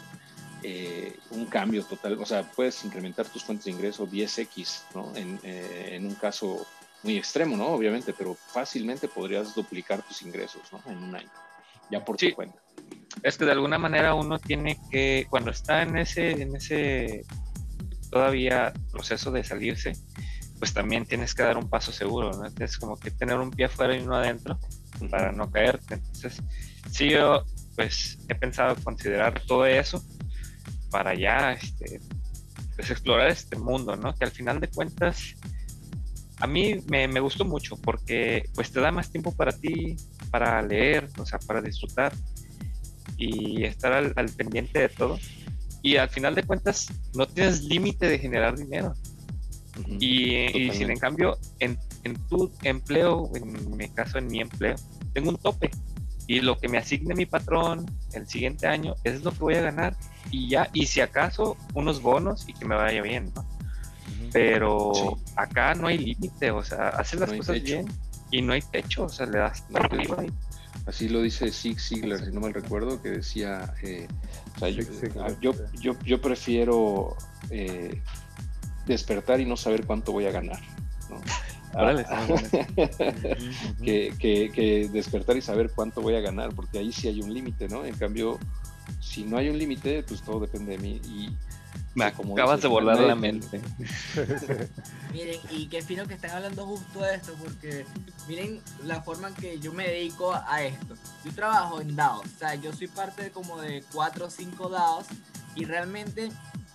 [0.62, 5.14] eh, un cambio total, o sea, puedes incrementar tus fuentes de ingreso 10x, ¿no?
[5.16, 6.66] En, eh, en un caso
[7.03, 7.68] muy extremo, ¿no?
[7.68, 10.83] Obviamente, pero fácilmente podrías duplicar tus ingresos, ¿no?
[10.90, 11.31] En un año,
[11.90, 12.61] ya por tu cuenta
[13.23, 17.25] es que de alguna manera uno tiene que, cuando está en ese, en ese
[18.11, 19.92] todavía proceso de salirse,
[20.59, 22.64] pues también tienes que dar un paso seguro, ¿no?
[22.64, 24.59] Es como que tener un pie afuera y uno adentro
[25.11, 25.94] para no caerte.
[25.94, 26.42] Entonces,
[26.90, 27.44] sí, yo
[27.77, 30.05] pues he pensado considerar todo eso
[30.90, 32.00] para ya este,
[32.76, 34.14] pues, explorar este mundo, ¿no?
[34.14, 35.35] Que al final de cuentas
[36.38, 39.96] a mí me, me, gustó mucho porque pues te da más tiempo para ti,
[40.31, 42.14] para leer, o sea, para disfrutar
[43.18, 45.18] y estar al, pendiente de todo.
[45.83, 48.94] Y al final de cuentas, no tienes límite de generar dinero.
[49.98, 54.76] y, sin en cambio, en, en, tu empleo, en mi caso, en mi empleo,
[55.12, 55.70] tengo un tope.
[56.31, 59.62] Y lo que me asigne mi patrón el siguiente año es lo que voy a
[59.62, 59.97] ganar.
[60.31, 63.45] Y ya, y si acaso, unos bonos y que me vaya bien, ¿no?
[64.33, 67.87] Pero acá no hay límite, o sea, haces las cosas bien
[68.31, 69.81] y no hay techo, o sea, le das no,
[70.87, 74.07] Así lo dice Zig Ziglar, si no mal recuerdo, que decía, eh,
[75.40, 77.16] yo, yo, yo, prefiero
[77.51, 78.01] eh,
[78.87, 80.61] despertar y no saber cuánto voy a ganar.
[81.74, 81.94] Ah,
[83.83, 87.68] que, que, despertar y saber cuánto voy a ganar, porque ahí sí hay un límite,
[87.68, 87.85] ¿no?
[87.85, 88.38] En cambio,
[89.00, 91.00] si no hay un límite, pues todo depende de mí.
[91.04, 91.30] Y
[91.94, 93.61] me acabas de volar la mente.
[95.12, 97.85] miren, y qué fino que están hablando justo de esto, porque
[98.28, 100.96] miren la forma en que yo me dedico a esto.
[101.24, 104.68] Yo trabajo en DAOs, o sea, yo soy parte de como de 4 o 5
[104.68, 105.06] DAOs,
[105.54, 106.30] y realmente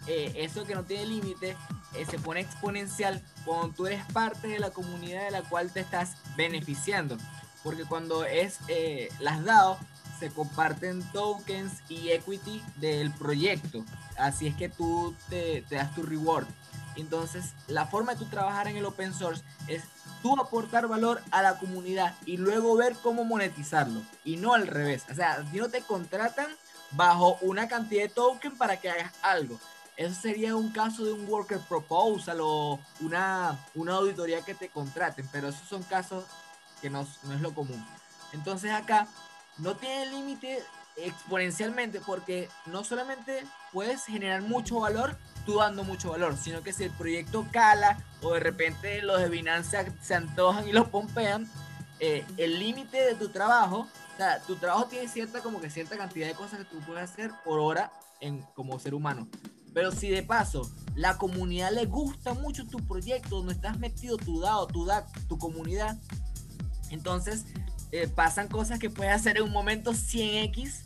[0.07, 1.55] eh, eso que no tiene límite
[1.97, 5.79] eh, se pone exponencial cuando tú eres parte de la comunidad de la cual te
[5.79, 7.17] estás beneficiando.
[7.63, 9.79] Porque cuando es eh, las DAOs
[10.19, 13.83] se comparten tokens y equity del proyecto.
[14.17, 16.47] Así es que tú te, das tu reward.
[16.95, 19.83] Entonces, la forma de tú trabajar en el open source es
[20.21, 24.01] tú aportar valor a la comunidad y luego ver cómo monetizarlo.
[24.23, 25.03] Y no al revés.
[25.11, 26.47] O sea, no te contratan
[26.91, 29.59] bajo una cantidad de token para que hagas algo.
[29.97, 35.27] Eso sería un caso de un worker proposal o una, una auditoría que te contraten,
[35.31, 36.25] pero esos son casos
[36.81, 37.83] que no, no es lo común.
[38.33, 39.07] Entonces acá
[39.57, 40.61] no tiene límite
[40.97, 46.83] exponencialmente porque no solamente puedes generar mucho valor tú dando mucho valor, sino que si
[46.83, 51.49] el proyecto cala o de repente los de Binance se antojan y los pompean,
[51.99, 55.97] eh, el límite de tu trabajo, o sea, tu trabajo tiene cierta como que cierta
[55.97, 59.27] cantidad de cosas que tú puedes hacer por hora en, como ser humano.
[59.75, 64.39] Pero si de paso la comunidad le gusta mucho tu proyecto, donde estás metido tu
[64.39, 65.97] DAO, tu DAC, tu comunidad,
[66.91, 67.43] entonces
[67.91, 70.79] eh, pasan cosas que puedes hacer en un momento 100x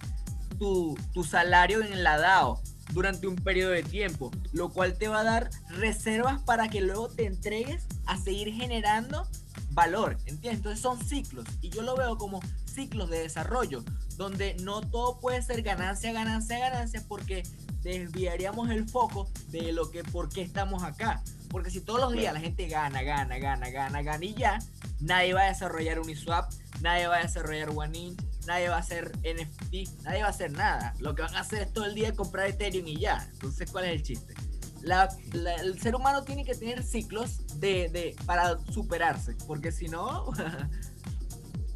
[0.58, 2.60] tu, tu salario en la DAO
[2.92, 7.10] durante un periodo de tiempo, lo cual te va a dar reservas para que luego
[7.10, 9.28] te entregues a seguir generando
[9.70, 10.54] valor, ¿entiendes?
[10.54, 13.84] Entonces son ciclos y yo lo veo como ciclos de desarrollo,
[14.18, 17.44] donde no todo puede ser ganancia, ganancia, ganancia, porque
[17.82, 21.22] desviaríamos el foco de lo que, por qué estamos acá.
[21.50, 24.60] Porque si todos los días la gente gana, gana, gana, gana, gana y ya,
[25.00, 30.04] nadie va a desarrollar Uniswap, nadie va a desarrollar OneInch, nadie va a hacer NFT,
[30.04, 30.94] nadie va a hacer nada.
[31.00, 33.28] Lo que van a hacer es todo el día comprar Ethereum y ya.
[33.34, 34.36] Entonces, ¿cuál es el chiste?
[35.34, 40.32] el ser humano tiene que tener ciclos de, para superarse, porque si no,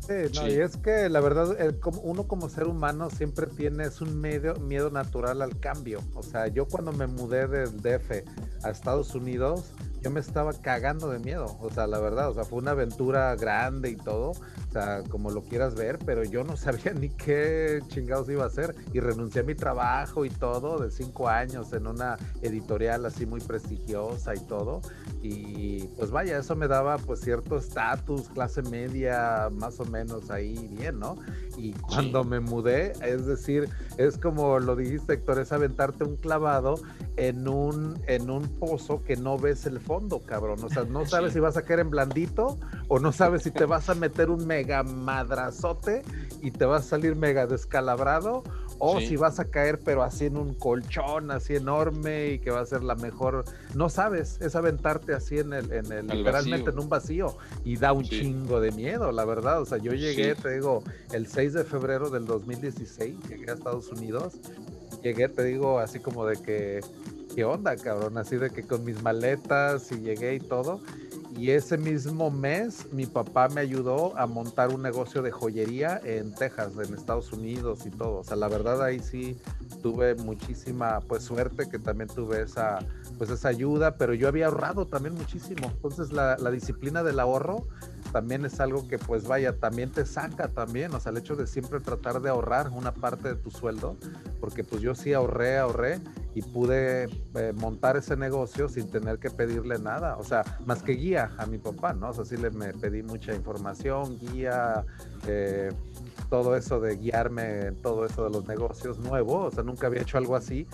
[0.05, 1.55] Sí, no, y es que la verdad,
[2.01, 6.01] uno como ser humano siempre tiene un medio, miedo natural al cambio.
[6.13, 8.25] O sea, yo cuando me mudé del DF
[8.63, 9.71] a Estados Unidos,
[10.03, 11.57] yo me estaba cagando de miedo.
[11.61, 14.31] O sea, la verdad, o sea, fue una aventura grande y todo.
[14.31, 18.47] O sea, como lo quieras ver, pero yo no sabía ni qué chingados iba a
[18.47, 18.75] hacer.
[18.91, 23.39] Y renuncié a mi trabajo y todo de cinco años en una editorial así muy
[23.39, 24.81] prestigiosa y todo.
[25.21, 30.67] Y pues vaya, eso me daba pues cierto estatus, clase media, más o menos ahí
[30.77, 31.15] bien, ¿no?
[31.57, 36.75] Y cuando me mudé, es decir, es como lo dijiste, Héctor, es aventarte un clavado
[37.15, 39.92] en un, en un pozo que no ves el fondo,
[40.25, 40.63] cabrón.
[40.63, 43.65] O sea, no sabes si vas a caer en blandito o no sabes si te
[43.65, 46.03] vas a meter un mega madrazote
[46.41, 48.43] y te vas a salir mega descalabrado
[48.79, 52.59] o si vas a caer, pero así en un colchón, así enorme y que va
[52.59, 53.45] a ser la mejor.
[53.75, 57.93] No sabes, es aventarte así en el, en el, literalmente en un vacío y da
[57.93, 59.61] un chingo de miedo, la verdad.
[59.61, 63.89] O sea, yo llegué, te digo, el 6 de febrero del 2016, llegué a Estados
[63.89, 64.33] Unidos.
[65.01, 66.81] Llegué, te digo, así como de que,
[67.33, 68.17] ¿qué onda, cabrón?
[68.17, 70.81] Así de que con mis maletas y llegué y todo.
[71.35, 76.33] Y ese mismo mes mi papá me ayudó a montar un negocio de joyería en
[76.35, 78.19] Texas, en Estados Unidos y todo.
[78.19, 79.37] O sea, la verdad ahí sí
[79.81, 82.79] tuve muchísima pues suerte que también tuve esa
[83.27, 85.71] pues esa ayuda, pero yo había ahorrado también muchísimo.
[85.71, 87.67] Entonces la, disciplina del ahorro
[88.11, 91.47] también es algo que pues vaya, también te saca también, o sea, el hecho de
[91.47, 93.95] siempre tratar de ahorrar una parte de tu sueldo,
[94.41, 95.99] porque pues yo sí ahorré, ahorré
[96.35, 97.05] y pude
[97.35, 101.45] eh, montar ese negocio sin tener que pedirle nada, o sea, más que guía a
[101.45, 102.09] mi papá, ¿no?
[102.09, 104.85] O sea, sí le me pedí mucha información, guía,
[105.27, 105.71] eh,
[106.29, 110.01] todo eso de guiarme en todo eso de los negocios nuevos, o sea, nunca había
[110.01, 110.67] hecho algo así,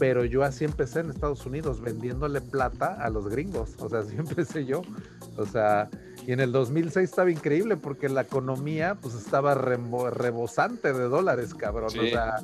[0.00, 4.16] pero yo así empecé en Estados Unidos vendiéndole plata a los gringos, o sea, así
[4.16, 4.80] empecé yo,
[5.36, 5.90] o sea,
[6.26, 11.84] y en el 2006 estaba increíble porque la economía pues estaba rebosante de dólares, cabrón,
[11.86, 12.36] o sea,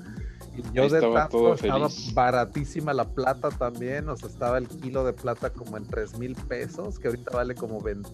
[0.74, 5.48] yo de tanto estaba baratísima la plata también, o sea, estaba el kilo de plata
[5.48, 8.10] como en 3 mil pesos, que ahorita vale como 20,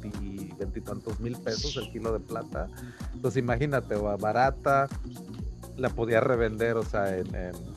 [0.84, 2.68] tantos mil pesos el kilo de plata.
[3.12, 4.88] Entonces imagínate, barata,
[5.82, 7.26] la podía revender, o sea, en,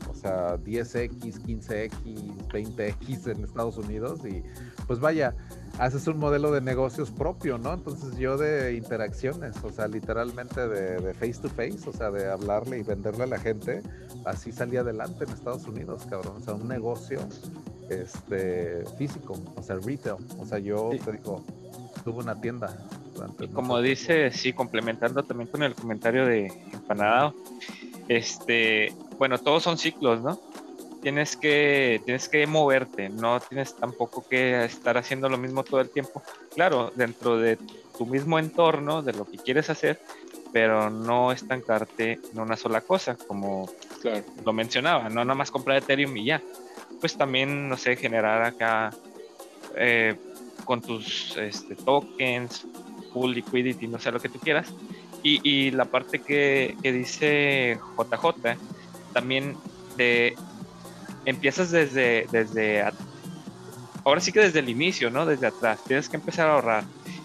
[0.08, 4.42] o sea, 10X, 15X, 20X en Estados Unidos y
[4.86, 5.34] pues vaya,
[5.78, 7.74] haces un modelo de negocios propio, ¿no?
[7.74, 12.78] Entonces yo de interacciones, o sea, literalmente de, face to face, o sea, de hablarle
[12.78, 13.82] y venderle a la gente,
[14.24, 16.36] así salí adelante en Estados Unidos, cabrón.
[16.36, 17.18] O sea, un negocio
[17.90, 20.16] este, físico, o sea, retail.
[20.38, 21.44] O sea, yo te digo,
[22.04, 22.76] tuve una tienda.
[23.40, 27.34] Y como dice, sí, complementando también con el comentario de Empanado,
[28.08, 30.40] este, bueno, todos son ciclos, ¿no?
[31.06, 35.88] tienes que, tienes que moverte, no tienes tampoco que estar haciendo lo mismo todo el
[35.88, 36.20] tiempo.
[36.52, 37.58] Claro, dentro de
[37.96, 40.00] tu mismo entorno, de lo que quieres hacer,
[40.52, 43.70] pero no estancarte en una sola cosa, como
[44.44, 46.42] lo mencionaba, no nada más comprar Ethereum y ya.
[47.00, 48.90] Pues también, no sé, generar acá
[49.76, 50.16] eh,
[50.64, 52.66] con tus este, tokens,
[53.12, 54.74] full liquidity, no sé lo que tú quieras.
[55.26, 58.56] Y, y la parte que, que dice JJ,
[59.12, 59.56] también
[59.96, 60.36] de
[61.24, 62.84] empiezas desde, desde,
[64.04, 65.26] ahora sí que desde el inicio, ¿no?
[65.26, 66.84] Desde atrás, tienes que empezar a ahorrar.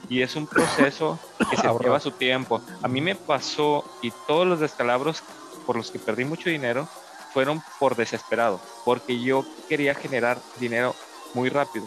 [0.09, 2.59] Y es un proceso que se lleva su tiempo.
[2.81, 5.21] A mí me pasó y todos los descalabros
[5.67, 6.89] por los que perdí mucho dinero
[7.35, 10.95] fueron por desesperado, porque yo quería generar dinero
[11.35, 11.85] muy rápido.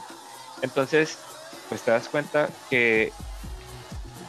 [0.63, 1.19] Entonces,
[1.69, 3.13] pues te das cuenta que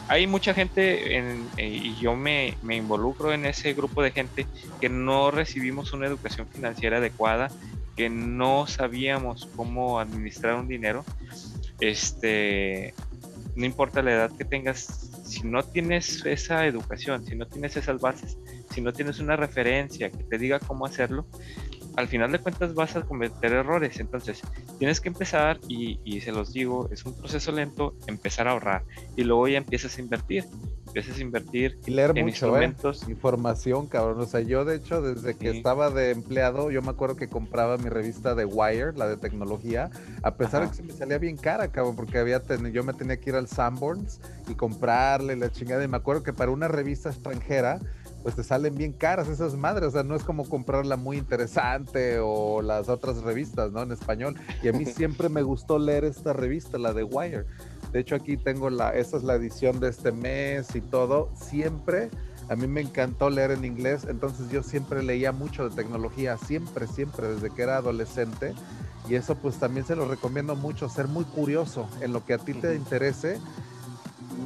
[0.07, 4.45] hay mucha gente, en, y yo me, me, involucro en ese grupo de gente,
[4.79, 7.49] que no recibimos una educación financiera adecuada
[7.95, 11.05] que no sabíamos cómo administrar un dinero,
[11.79, 12.93] este,
[13.55, 18.01] no importa la edad que tengas, si no tienes esa educación, si no tienes esas
[18.01, 18.37] bases,
[18.71, 21.25] si no tienes una referencia que te diga cómo hacerlo,
[21.95, 23.99] al final de cuentas vas a cometer errores.
[23.99, 24.41] Entonces,
[24.79, 28.83] tienes que empezar, y, y, se los digo, es un proceso lento, empezar a ahorrar.
[29.15, 30.45] Y luego ya empiezas a invertir.
[30.87, 32.29] Empiezas a invertir y leer en mucho, ¿eh?
[32.29, 33.09] instrumentos.
[33.09, 34.21] Información, cabrón.
[34.21, 37.77] O sea, yo de hecho, desde que estaba de empleado, yo me acuerdo que compraba
[37.77, 39.89] mi revista de Wire, la de tecnología,
[40.23, 43.17] a pesar de que se me salía bien cara, cabrón, porque había yo me tenía
[43.17, 45.83] que ir al Sanborns y comprarle la chingada.
[45.83, 47.79] Y me acuerdo que para una revista extranjera,
[48.25, 52.17] pues te salen bien caras esas madres, o sea, no es como comprarla muy interesante
[52.19, 53.83] o las otras revistas, ¿no?
[53.83, 54.33] En español.
[54.63, 57.45] Y a mí siempre me gustó leer esta revista, la de Wire.
[57.91, 61.29] De hecho, aquí tengo la, esta es la edición de este mes y todo.
[61.35, 62.09] Siempre,
[62.49, 66.87] a mí me encantó leer en inglés, entonces yo siempre leía mucho de tecnología, siempre,
[66.87, 68.55] siempre, desde que era adolescente.
[69.07, 72.39] Y eso pues también se lo recomiendo mucho, ser muy curioso en lo que a
[72.39, 73.39] ti te interese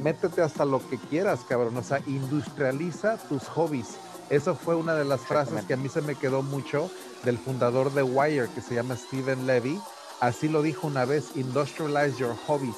[0.02, 1.76] métete hasta lo que quieras, cabrón.
[1.76, 3.98] O sea, industrializa tus hobbies.
[4.30, 6.90] Eso fue una de las frases que a mí se me quedó mucho
[7.24, 9.80] del fundador de Wire, que se llama Steven Levy.
[10.20, 12.76] Así lo dijo una vez, industrialize your hobbies.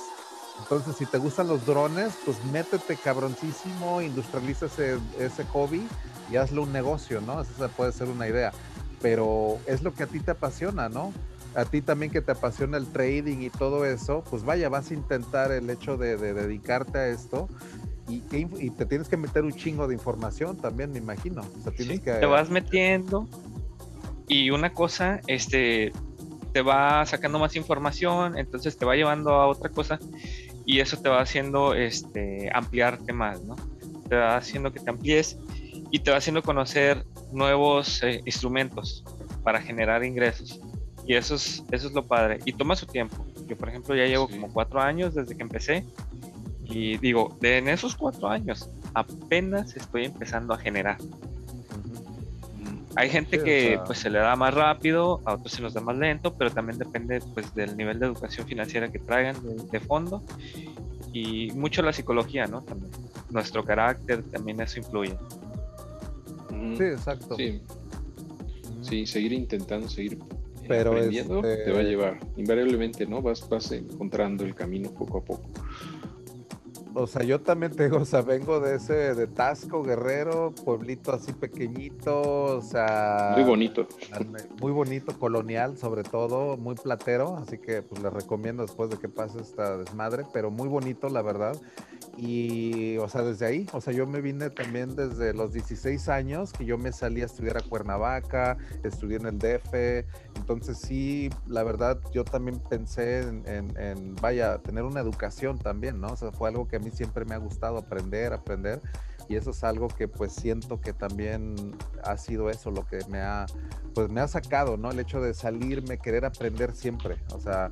[0.60, 5.86] Entonces, si te gustan los drones, pues métete cabroncísimo, industrializa ese, ese hobby
[6.30, 7.40] y hazlo un negocio, ¿no?
[7.40, 8.52] Esa puede ser una idea.
[9.00, 11.12] Pero es lo que a ti te apasiona, ¿no?
[11.54, 14.94] A ti también que te apasiona el trading y todo eso, pues vaya, vas a
[14.94, 17.48] intentar el hecho de, dedicarte a esto
[18.08, 18.20] y,
[18.70, 21.42] te tienes que meter un chingo de información también, me imagino.
[21.42, 22.12] O sea, tienes que...
[22.12, 23.28] Te vas metiendo
[24.28, 25.92] y una cosa, este,
[26.52, 29.98] te va sacando más información, entonces te va llevando a otra cosa
[30.64, 33.56] y eso te va haciendo este, ampliarte más, ¿no?
[34.08, 35.38] Te va haciendo que te amplíes
[35.90, 39.04] y te va haciendo conocer nuevos eh, instrumentos
[39.42, 40.60] para generar ingresos.
[41.06, 42.38] Y eso es, eso es lo padre.
[42.44, 43.24] Y toma su tiempo.
[43.46, 45.84] Yo, por ejemplo, ya llevo como cuatro años desde que empecé.
[46.64, 50.98] Y digo, de, en esos cuatro años apenas estoy empezando a generar.
[52.94, 55.96] Hay gente que pues se le da más rápido, a otros se nos da más
[55.96, 59.36] lento, pero también depende pues del nivel de educación financiera que traigan
[59.70, 60.22] de, fondo
[61.12, 62.62] y mucho la psicología, ¿no?
[62.62, 62.90] También
[63.30, 65.16] nuestro carácter también eso influye.
[66.76, 67.36] Sí, exacto.
[67.36, 69.06] Sí.
[69.06, 70.18] seguir intentando, seguir
[70.76, 72.20] pero aprendiendo te va a este llevar.
[72.36, 73.22] Invariablemente, ¿no?
[73.22, 75.48] Vas, vas encontrando el camino poco a poco
[76.94, 81.32] o sea, yo también tengo, o sea, vengo de ese, de Tasco, Guerrero, pueblito así
[81.32, 83.32] pequeñito, o sea...
[83.34, 83.86] Muy bonito.
[84.60, 89.08] Muy bonito, colonial sobre todo, muy platero, así que pues les recomiendo después de que
[89.08, 91.56] pase esta desmadre, pero muy bonito, la verdad.
[92.18, 96.52] Y, o sea, desde ahí, o sea, yo me vine también desde los 16 años,
[96.52, 100.04] que yo me salí a estudiar a Cuernavaca, estudié en el DF,
[100.36, 106.08] entonces sí, la verdad, yo también pensé en, en vaya, tener una educación también, ¿no?
[106.08, 108.80] O sea, fue algo que mí siempre me ha gustado aprender, aprender.
[109.28, 111.54] Y eso es algo que pues siento que también
[112.04, 113.46] ha sido eso lo que me ha,
[113.94, 114.90] pues me ha sacado, ¿no?
[114.90, 117.16] El hecho de salirme, querer aprender siempre.
[117.32, 117.70] O sea,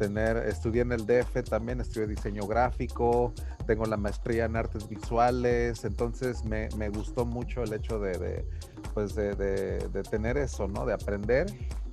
[0.00, 3.34] tener, estudié en el DF también, estudié diseño gráfico,
[3.66, 8.46] tengo la maestría en artes visuales, entonces me, me gustó mucho el hecho de,
[8.94, 10.86] pues de, de, tener eso, ¿no?
[10.86, 11.46] De aprender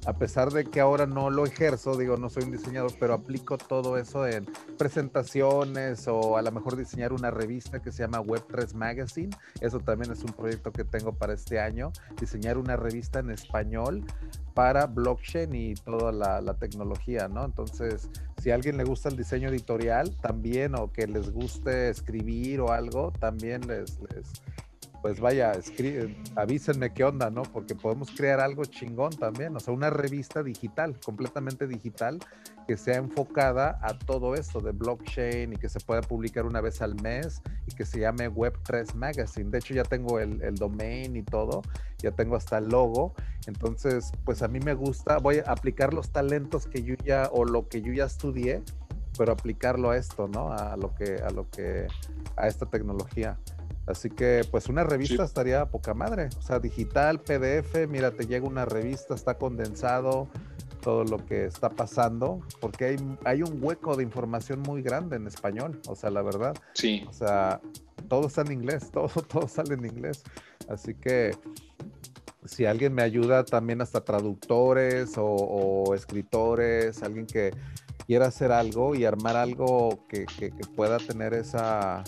[0.08, 3.58] a pesar de que ahora no lo ejerzo, digo, no soy un diseñador, pero aplico
[3.58, 4.46] todo eso en
[4.78, 9.36] presentaciones o a lo mejor diseñar una revista que se llama Web3 Magazine.
[9.60, 11.92] Eso también es un proyecto que tengo para este año,
[12.22, 14.06] diseñar una revista en español
[14.54, 17.44] para blockchain y toda la, tecnología, ¿no?
[17.44, 18.10] Entonces,
[18.42, 22.72] si a alguien le gusta el diseño editorial también o que les guste escribir o
[22.72, 24.42] algo, también les, les
[25.08, 25.54] pues vaya,
[26.36, 27.44] avísenme qué onda, ¿no?
[27.44, 32.20] Porque podemos crear algo chingón también, o sea, una revista digital, completamente digital,
[32.68, 36.82] que sea enfocada a todo esto de blockchain y que se pueda publicar una vez
[36.82, 39.50] al mes y que se llame Web3 Magazine.
[39.50, 41.62] De hecho, ya tengo el, el domain y todo,
[42.00, 43.14] ya tengo hasta el logo.
[43.46, 47.46] Entonces, pues a mí me gusta, voy a aplicar los talentos que yo ya, o
[47.46, 48.62] lo que yo ya estudié,
[49.18, 50.52] pero aplicarlo a esto, ¿no?
[50.52, 51.88] A lo que, a lo que,
[52.36, 53.38] a esta tecnología.
[53.88, 56.28] Así que, pues una revista estaría poca madre.
[56.38, 60.28] O sea, digital, PDF, mira, te llega una revista, está condensado
[60.82, 65.26] todo lo que está pasando, porque hay, hay un hueco de información muy grande en
[65.28, 66.56] español, o sea, la verdad.
[66.74, 67.06] Sí.
[67.10, 67.62] O sea,
[68.10, 70.24] todo está en inglés, todo, todo sale en inglés.
[70.68, 71.32] Así que
[72.46, 77.52] si alguien me ayuda también hasta traductores o, escritores, alguien que
[78.06, 80.26] quiera hacer algo y armar algo que
[80.76, 82.04] pueda tener esa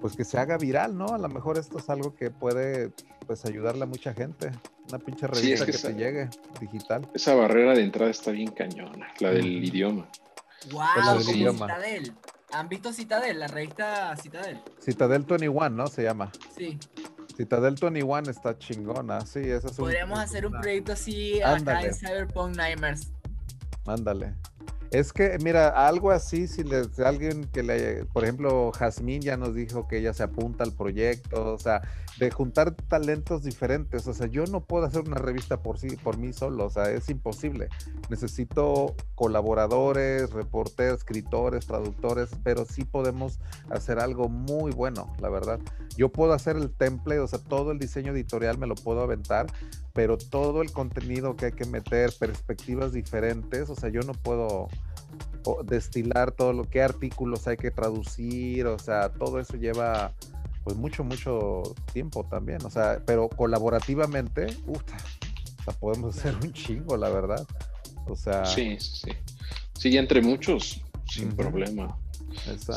[0.00, 1.06] pues que se haga viral, ¿no?
[1.06, 2.92] A lo mejor esto es algo que puede
[3.26, 4.50] pues ayudarle a mucha gente.
[4.88, 6.30] Una pinche revista que, te llegue
[6.60, 7.08] digital.
[7.14, 10.08] Esa barrera de entrada está bien cañona, la del idioma.
[10.70, 12.14] Wow, Citadel.
[12.52, 14.60] ¿Han visto Citadel, la revista Citadel?
[14.80, 15.86] Citadel 21, ¿no?
[15.88, 16.32] Se llama.
[16.56, 16.78] Sí.
[17.36, 22.56] Citadel 21 está chingona, sí, eso es Podríamos hacer un proyecto así acá en Cyberpunk
[22.56, 23.12] Nightmares.
[23.86, 24.34] Ándale.
[24.90, 26.64] Es que, mira, algo así, si
[27.04, 31.52] alguien que le, por ejemplo, Jazmín ya nos dijo que ella se apunta al proyecto,
[31.52, 31.82] o sea,
[32.18, 36.16] de juntar talentos diferentes, o sea, yo no puedo hacer una revista por sí, por
[36.16, 37.68] mí solo, o sea, es imposible.
[38.08, 45.60] Necesito colaboradores, reporteros, escritores, traductores, pero sí podemos hacer algo muy bueno, la verdad.
[45.98, 49.46] Yo puedo hacer el template, o sea, todo el diseño editorial me lo puedo aventar,
[49.98, 54.68] pero todo el contenido que hay que meter, perspectivas diferentes, o sea, yo no puedo
[55.64, 60.12] destilar todo lo que artículos hay que traducir, o sea, todo eso lleva
[60.62, 66.96] pues mucho, mucho tiempo también, o sea, pero colaborativamente, o sea, podemos hacer un chingo,
[66.96, 67.44] la verdad.
[68.06, 68.44] O sea.
[68.44, 69.10] Sí, sí.
[69.74, 70.80] Sí, entre muchos,
[71.10, 71.98] sin problema.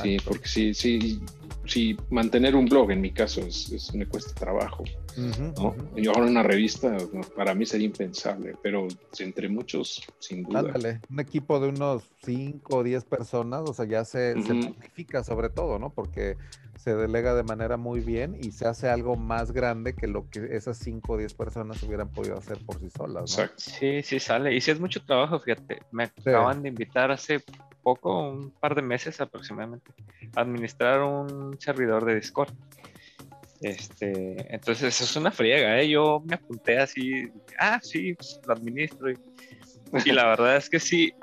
[0.02, 1.22] Sí, porque sí, sí,
[1.66, 4.84] sí, mantener un blog en mi caso es, me cuesta trabajo.
[5.96, 6.98] Yo ahora una revista
[7.36, 8.88] para mí sería impensable, pero
[9.20, 10.60] entre muchos, sin duda.
[10.60, 15.24] Ándale, un equipo de unos 5 o 10 personas, o sea, ya se, se magnifica
[15.24, 15.90] sobre todo, ¿no?
[15.90, 16.38] Porque
[16.82, 20.56] se delega de manera muy bien y se hace algo más grande que lo que
[20.56, 23.38] esas 5 o 10 personas hubieran podido hacer por sí solas.
[23.38, 23.50] ¿no?
[23.56, 24.56] Sí, sí sale.
[24.56, 25.84] Y si es mucho trabajo, fíjate.
[25.92, 27.44] Me acaban de invitar hace
[27.84, 29.92] poco, un par de meses aproximadamente,
[30.36, 32.52] a administrar un servidor de Discord.
[33.62, 35.88] Este, entonces eso es una friega, ¿eh?
[35.90, 39.18] Yo me apunté así, ah, sí, pues, lo administro y
[40.06, 41.14] y la verdad es que sí,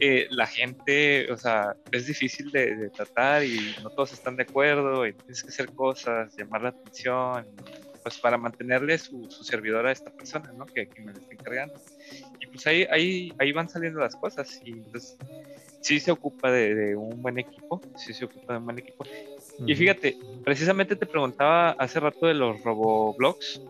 [0.00, 5.06] eh, la gente, o sea, es difícil de, tratar y no todos están de acuerdo
[5.06, 7.46] y tienes que hacer cosas, llamar la atención,
[8.02, 10.66] pues para mantenerle su, servidor a esta persona, ¿no?
[10.66, 11.80] Que, me está encargando.
[12.40, 15.16] Y pues ahí, ahí, ahí van saliendo las cosas y entonces
[15.80, 19.04] sí se ocupa de, un buen equipo, sí se ocupa de un buen equipo.
[19.64, 23.62] Y fíjate, precisamente te preguntaba hace rato de los roboblogs,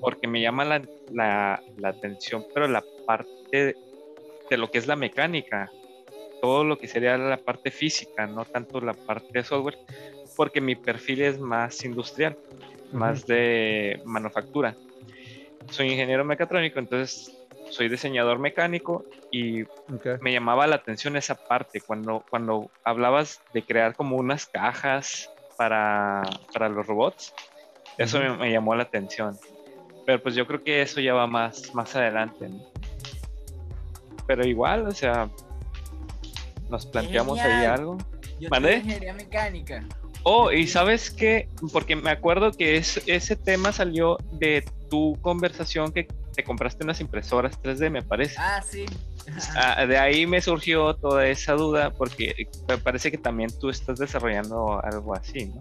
[0.00, 3.76] porque me llama la, la, la, atención, pero la parte
[4.50, 5.70] de, lo que es la mecánica,
[6.40, 9.78] todo lo que sería la parte física, no tanto la parte de software,
[10.36, 12.36] porque mi perfil es más industrial,
[12.92, 14.76] más de manufactura.
[15.70, 17.37] Soy ingeniero mecatrónico, entonces
[17.70, 19.64] soy diseñador mecánico y
[20.20, 26.22] me llamaba la atención esa parte cuando, cuando hablabas de crear como unas cajas para,
[26.52, 27.34] para los robots.
[27.96, 29.36] Eso me, llamó la atención.
[30.06, 32.48] Pero pues yo creo que eso ya va más, más adelante.
[32.48, 32.58] ¿no?
[34.28, 35.30] pero igual, o sea,
[36.68, 37.96] nos planteamos ahí algo.
[38.38, 39.82] Yo ingeniería mecánica.
[40.22, 45.92] Oh, y sabes qué, porque me acuerdo que es, ese tema salió de tu conversación
[45.92, 46.06] que
[46.38, 48.36] te compraste unas impresoras 3D, me parece.
[48.38, 48.86] Ah, sí.
[49.56, 53.98] Ah, de ahí me surgió toda esa duda, porque me parece que también tú estás
[53.98, 55.60] desarrollando algo así, ¿no?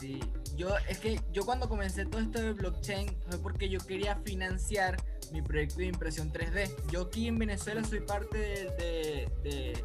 [0.00, 0.18] Sí,
[0.56, 4.96] yo es que yo cuando comencé todo esto de blockchain fue porque yo quería financiar
[5.32, 6.74] mi proyecto de impresión 3D.
[6.90, 9.84] Yo aquí en Venezuela soy parte de, de,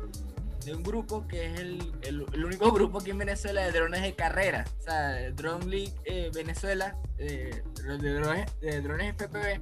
[0.68, 4.66] un grupo que es el, el, único grupo aquí en Venezuela de drones de carrera.
[4.80, 9.62] O sea, Drone League eh, Venezuela, eh, de, drones, de drones FPV.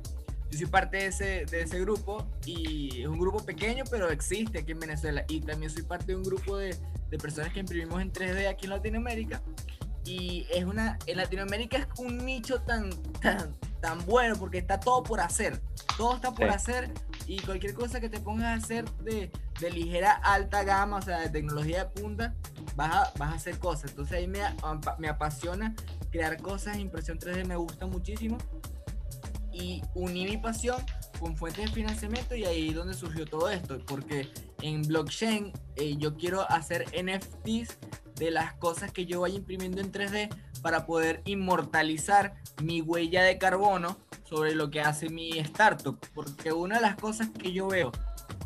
[0.49, 4.59] Yo soy parte de ese, de ese grupo y es un grupo pequeño, pero existe
[4.59, 5.25] aquí en Venezuela.
[5.27, 6.75] Y también soy parte de un grupo de,
[7.09, 9.41] de personas que imprimimos en 3D aquí en Latinoamérica
[10.07, 12.89] y es una en Latinoamérica es un nicho tan
[13.19, 15.61] tan tan bueno porque está todo por hacer
[15.97, 16.91] todo está por hacer
[17.27, 21.19] y cualquier cosa que te pongas a hacer de, de, ligera alta gama o sea
[21.19, 22.33] de tecnología de punta
[22.75, 23.91] vas a, vas a hacer cosas.
[23.91, 24.39] Entonces ahí me,
[24.97, 25.75] me apasiona
[26.09, 28.37] crear cosas impresión 3D me gusta muchísimo.
[29.51, 30.77] Y uní mi pasión
[31.19, 34.29] con fuentes de financiamiento y ahí es donde surgió todo esto porque
[34.61, 37.77] en blockchain eh, yo quiero hacer NFTs
[38.17, 40.29] de las cosas que yo vaya imprimiendo en 3D
[40.61, 45.99] para poder inmortalizar mi huella de carbono sobre lo que hace mi startup.
[46.13, 47.91] Porque una de las cosas que yo veo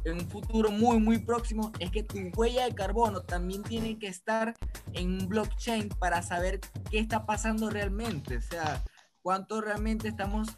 [0.04, 4.08] en un futuro muy, muy próximo es que tu huella de carbono también tiene que
[4.08, 4.56] estar
[4.94, 6.60] en un blockchain para saber
[6.90, 8.38] qué está pasando realmente.
[8.38, 8.84] O sea,
[9.22, 10.50] cuánto realmente estamos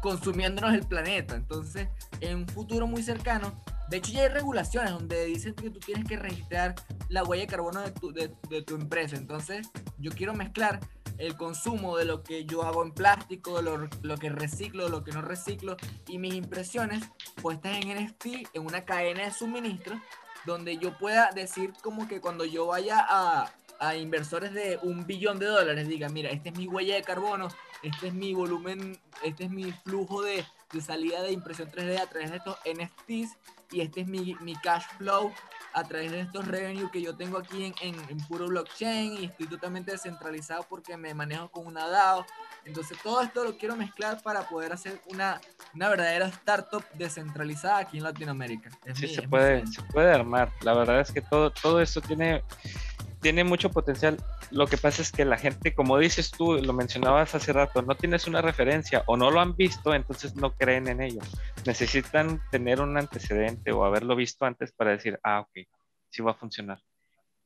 [0.00, 1.34] consumiéndonos el planeta.
[1.34, 1.88] Entonces,
[2.20, 6.06] en un futuro muy cercano, de hecho, ya hay regulaciones donde dicen que tú tienes
[6.06, 6.74] que registrar
[7.08, 8.28] la huella de carbono de tu, de,
[8.62, 9.16] tu empresa.
[9.16, 10.80] Entonces, yo quiero mezclar
[11.16, 15.12] el consumo de lo que yo hago en plástico, lo, lo, que reciclo, lo que
[15.12, 15.76] no reciclo
[16.06, 17.02] y mis impresiones
[17.40, 20.00] puestas en NFT, en una cadena de suministro,
[20.44, 25.38] donde yo pueda decir como que cuando yo vaya a, a inversores de un billón
[25.38, 27.48] de dólares, diga, mira, esta es mi huella de carbono,
[27.82, 32.06] este es mi volumen, este es mi flujo de, de salida de impresión 3D a
[32.06, 33.36] través de estos NFTs
[33.70, 35.32] y este es mi, mi cash flow
[35.72, 37.74] a través de estos revenues que yo tengo aquí en,
[38.08, 42.26] en, puro blockchain y estoy totalmente descentralizado porque me manejo con una DAO.
[42.64, 45.40] Entonces todo esto lo quiero mezclar para poder hacer una,
[45.74, 48.70] una verdadera startup descentralizada aquí en Latinoamérica.
[48.94, 50.52] sí, se, puede, se puede armar.
[50.62, 52.42] La verdad es que todo, todo esto tiene
[53.20, 54.16] tiene mucho potencial.
[54.50, 57.96] Lo que pasa es que la gente, como dices tú, lo mencionabas hace rato, no
[57.96, 61.20] tienes una referencia o no lo han visto, entonces no creen en ello.
[61.66, 65.66] Necesitan tener un antecedente o haberlo visto antes para decir, ah, ok,
[66.10, 66.80] sí va a funcionar.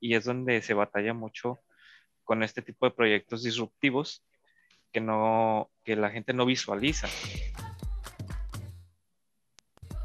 [0.01, 1.61] Y es donde se batalla mucho
[2.25, 4.25] con este tipo de proyectos disruptivos
[4.93, 7.09] que no que la gente no visualiza.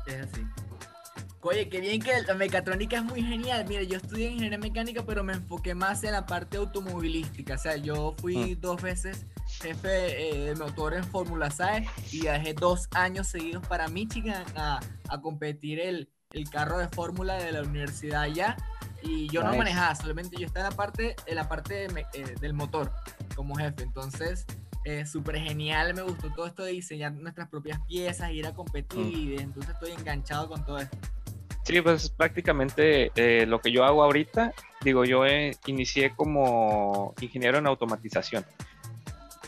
[0.05, 0.46] Es así.
[1.47, 3.65] Oye, qué bien que la mecatrónica es muy genial.
[3.69, 7.53] Mire, yo estudié ingeniería mecánica, pero me enfoqué más en la parte automovilística.
[7.53, 8.59] O sea, yo fui mm.
[8.59, 9.25] dos veces
[9.61, 14.81] jefe eh, de motor en Fórmula SAE y viajé dos años seguidos para Michigan a,
[15.07, 18.57] a competir el, el carro de fórmula de la universidad allá.
[19.01, 22.53] y yo no manejaba, solamente yo estaba en la parte, en la parte eh, del
[22.53, 22.91] motor
[23.35, 23.83] como jefe.
[23.83, 24.45] Entonces,
[24.83, 28.99] eh, súper genial, me gustó todo esto de diseñar nuestras propias piezas, ir a competir,
[28.99, 29.31] mm.
[29.31, 30.97] y entonces estoy enganchado con todo esto.
[31.67, 34.53] Sí, pues prácticamente eh, lo que yo hago ahorita,
[34.85, 35.25] digo, yo
[35.65, 38.45] inicié como ingeniero en automatización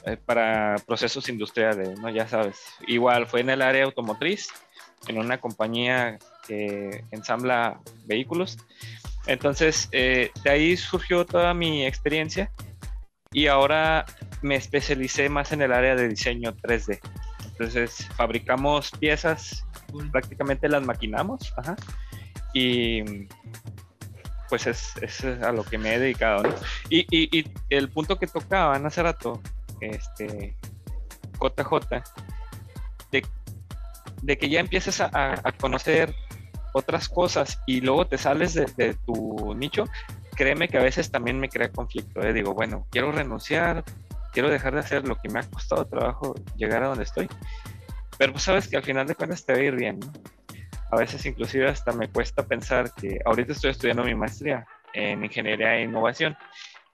[0.05, 2.09] eh, para procesos industriales, ¿no?
[2.09, 4.49] Ya sabes, igual fue en el área automotriz,
[5.07, 8.57] en una compañía que ensambla vehículos.
[9.25, 12.51] Entonces, eh, de ahí surgió toda mi experiencia
[13.31, 14.05] y ahora
[14.41, 16.99] me especialicé más en el área de diseño 3D.
[17.51, 19.65] Entonces, fabricamos piezas,
[20.11, 21.77] prácticamente las maquinamos, ajá,
[22.53, 23.27] y
[24.49, 26.55] pues es, es, a lo que me he dedicado, ¿no?
[26.89, 29.41] Y, y, el punto que tocaban hace rato,
[29.79, 30.55] este,
[31.39, 32.03] JJ,
[33.11, 33.25] de,
[34.23, 36.13] de que ya empieces a, a, conocer
[36.73, 39.85] otras cosas y luego te sales de, de, tu nicho,
[40.35, 42.21] créeme que a veces también me crea conflicto.
[42.21, 42.33] ¿eh?
[42.33, 43.83] Digo, bueno, quiero renunciar,
[44.33, 47.29] quiero dejar de hacer lo que me ha costado trabajo llegar a donde estoy,
[48.17, 50.11] pero pues sabes que al final de cuentas te va a ir bien, ¿no?
[50.91, 55.77] A veces inclusive hasta me cuesta pensar que ahorita estoy estudiando mi maestría en ingeniería
[55.77, 56.35] e innovación.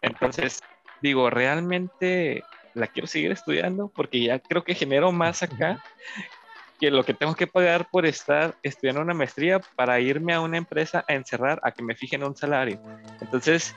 [0.01, 0.61] Entonces,
[1.01, 2.43] digo, realmente
[2.73, 5.81] la quiero seguir estudiando porque ya creo que genero más acá
[6.79, 10.57] que lo que tengo que pagar por estar estudiando una maestría para irme a una
[10.57, 12.81] empresa a encerrar a que me fijen un salario.
[13.21, 13.73] Entonces,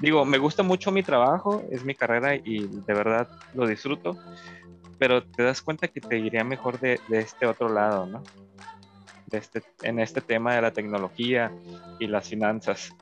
[0.00, 4.18] digo, me gusta mucho mi trabajo, es mi carrera y de verdad lo disfruto,
[4.98, 8.22] pero te das cuenta que te iría mejor de, de este otro lado, ¿no?
[9.38, 11.52] Este, en este tema de la tecnología
[11.98, 12.92] y las finanzas.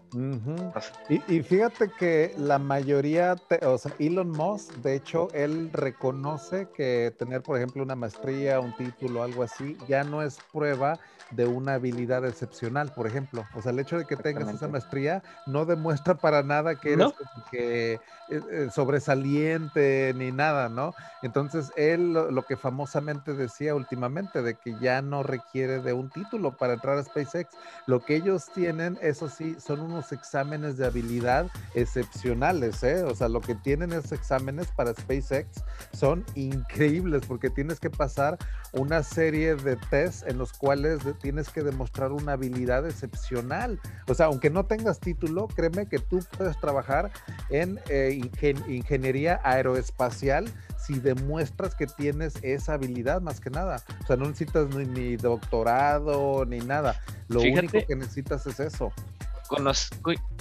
[1.09, 7.43] Y, fíjate que la mayoría, o sea, Elon Musk, de hecho, él reconoce que tener,
[7.43, 10.99] por ejemplo, una maestría, un título, algo así, ya no es prueba
[11.31, 13.47] de una habilidad excepcional, por ejemplo.
[13.55, 17.13] O sea, el hecho de que tengas esa maestría no demuestra para nada que eres
[17.51, 20.95] que, eh, eh, sobresaliente ni nada, ¿no?
[21.23, 26.57] Entonces, él lo, que famosamente decía últimamente, de que ya no requiere de un título
[26.57, 27.55] para entrar a SpaceX.
[27.87, 33.03] Lo que ellos tienen, eso sí, son unos exámenes de habilidad excepcionales, ¿eh?
[33.03, 38.39] O sea, lo que tienen esos exámenes para SpaceX son increíbles porque tienes que pasar
[38.73, 43.81] una serie de tests en los cuales tienes que demostrar una habilidad excepcional.
[44.07, 47.11] O sea, aunque no tengas título, créeme que tú puedes trabajar
[47.51, 48.21] en eh,
[48.69, 53.83] ingeniería aeroespacial si demuestras que tienes esa habilidad más que nada.
[54.03, 57.01] O sea, no necesitas ni, doctorado ni nada.
[57.29, 58.93] Lo único que necesitas es eso.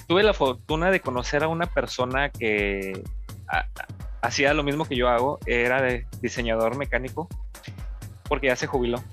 [0.07, 3.03] Tuve la fortuna de conocer a una persona que
[4.21, 7.27] hacía lo mismo que yo hago, era de diseñador mecánico,
[8.27, 9.03] porque ya se jubiló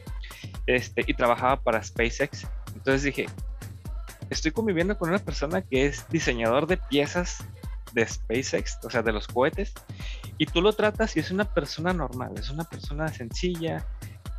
[0.67, 2.47] este, y trabajaba para SpaceX.
[2.75, 3.27] Entonces dije,
[4.31, 7.45] estoy conviviendo con una persona que es diseñador de piezas
[7.93, 9.73] de SpaceX, o sea, de los cohetes,
[10.37, 13.87] y tú lo tratas y es una persona normal, es una persona sencilla,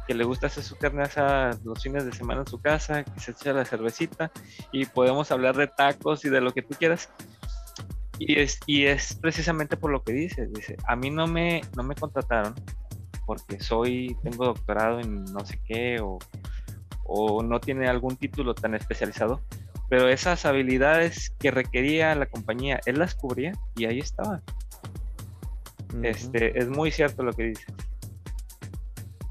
[0.08, 3.20] que le gusta hacer su carne asada los fines de semana en su casa, que
[3.20, 4.32] se echa la cervecita
[4.72, 7.10] y podemos hablar de tacos y de lo que tú quieras.
[8.20, 11.84] Y es, y es precisamente por lo que dices, dice, a mí no me, no
[11.84, 12.54] me contrataron
[13.26, 16.20] porque soy, tengo doctorado en no sé qué o,
[17.04, 19.42] o no tiene algún título tan especializado,
[19.90, 24.42] pero esas habilidades que requería la compañía, él las cubría y ahí estaba.
[26.02, 27.66] Este, es muy cierto lo que dice.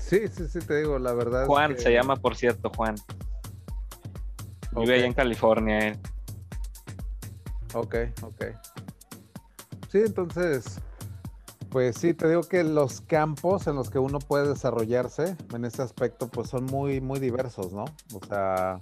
[0.06, 1.46] Sí, sí, sí, te digo, la verdad.
[1.46, 2.94] Juan se llama, por cierto, Juan.
[4.72, 5.98] Vive allá en California él.
[7.72, 8.44] Ok, ok.
[9.90, 10.80] Sí, entonces,
[11.70, 15.80] pues sí, te digo que los campos en los que uno puede desarrollarse en ese
[15.82, 17.84] aspecto, pues son muy, muy diversos, ¿no?
[18.12, 18.78] O sea,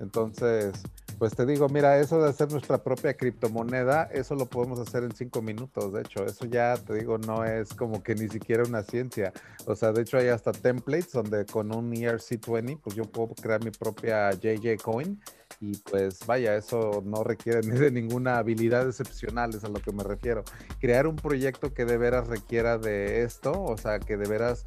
[0.00, 0.82] entonces,
[1.18, 5.12] pues te digo, mira, eso de hacer nuestra propia criptomoneda, eso lo podemos hacer en
[5.12, 8.82] cinco minutos, de hecho, eso ya te digo, no es como que ni siquiera una
[8.82, 9.32] ciencia.
[9.66, 13.64] O sea, de hecho hay hasta templates donde con un ERC20, pues yo puedo crear
[13.64, 15.20] mi propia JJ Coin
[15.60, 19.92] y pues vaya, eso no requiere ni de ninguna habilidad excepcional, es a lo que
[19.92, 20.44] me refiero.
[20.80, 24.66] Crear un proyecto que de veras requiera de esto, o sea, que de veras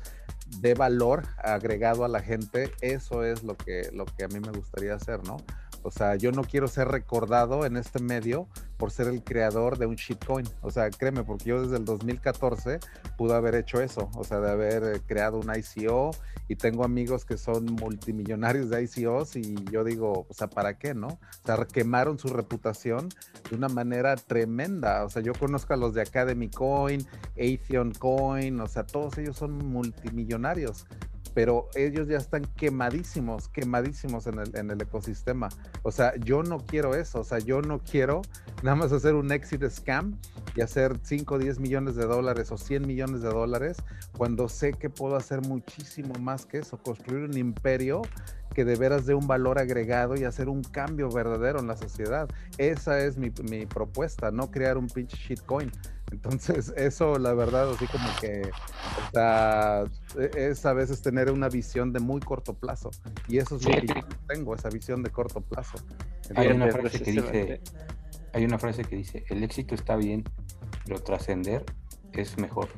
[0.62, 4.52] dé valor agregado a la gente, eso es lo que, lo que a mí me
[4.52, 5.38] gustaría hacer, ¿no?
[5.84, 9.86] O sea, yo no quiero ser recordado en este medio por ser el creador de
[9.86, 10.48] un shitcoin.
[10.62, 12.80] O sea, créeme, porque yo desde el 2014
[13.18, 16.12] pude haber hecho eso, o sea, de haber eh, creado un ICO
[16.48, 20.94] y tengo amigos que son multimillonarios de ICOs y yo digo, o sea, ¿para qué,
[20.94, 21.08] no?
[21.08, 23.10] O sea, quemaron su reputación
[23.50, 25.04] de una manera tremenda.
[25.04, 29.38] O sea, yo conozco a los de Academy Coin, Atheon Coin, o sea, todos ellos
[29.38, 30.86] son multimillonarios
[31.34, 35.50] pero ellos ya están quemadísimos, quemadísimos en el, en el ecosistema.
[35.84, 38.22] O sea, yo no quiero eso, o sea, yo no quiero
[38.64, 40.20] nada más hacer un exit scam
[40.56, 43.78] y hacer 5 o 10 millones de dólares o 100 millones de dólares
[44.18, 48.02] cuando sé que puedo hacer muchísimo más que eso, construir un imperio
[48.54, 52.28] que de veras dé un valor agregado y hacer un cambio verdadero en la sociedad.
[52.58, 55.72] Esa es mi, mi propuesta, no crear un pinche shitcoin.
[56.12, 58.50] Entonces, eso la verdad, así como que
[60.18, 62.92] e, es a veces tener una visión de muy corto plazo.
[63.28, 63.94] Y eso es lo que yo
[64.28, 65.78] tengo, esa visión de corto plazo.
[66.36, 67.62] hay una frase que dice,
[68.34, 70.24] hay una frase que dice, el éxito está bien,
[70.86, 71.64] pero trascender
[72.14, 72.70] es mejor.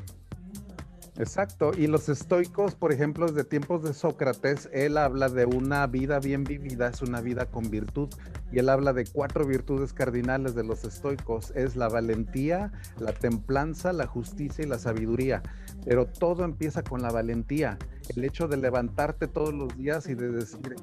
[1.22, 6.20] Exacto, y los estoicos, por ejemplo, desde tiempos de Sócrates, él habla de una vida
[6.20, 8.10] bien vivida, es una vida con virtud,
[8.52, 13.94] y él habla de cuatro virtudes cardinales de los estoicos, es la valentía, la templanza,
[13.94, 15.44] la justicia y la sabiduría,
[15.86, 17.78] pero todo empieza con la valentía,
[18.16, 20.76] el hecho de levantarte todos los días y de decir,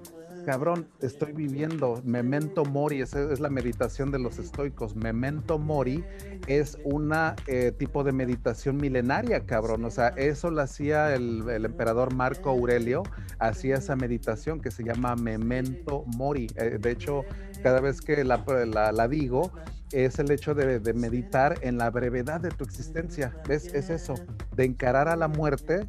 [0.49, 2.01] cabrón, estoy viviendo.
[2.07, 4.97] Memento mori, esa es la meditación de los estoicos.
[4.97, 6.03] Memento mori
[6.47, 9.85] es una eh, tipo de meditación milenaria, cabrón.
[9.85, 13.03] O sea, eso lo hacía el, emperador Marco Aurelio,
[13.39, 16.47] hacía esa meditación que se llama memento mori.
[16.57, 17.27] Eh, de hecho,
[17.63, 19.53] cada vez que la, la, digo,
[19.93, 23.37] es el hecho de, de, meditar en la brevedad de tu existencia.
[23.47, 23.67] ¿Ves?
[23.75, 24.15] Es eso,
[24.57, 25.87] de encarar a la muerte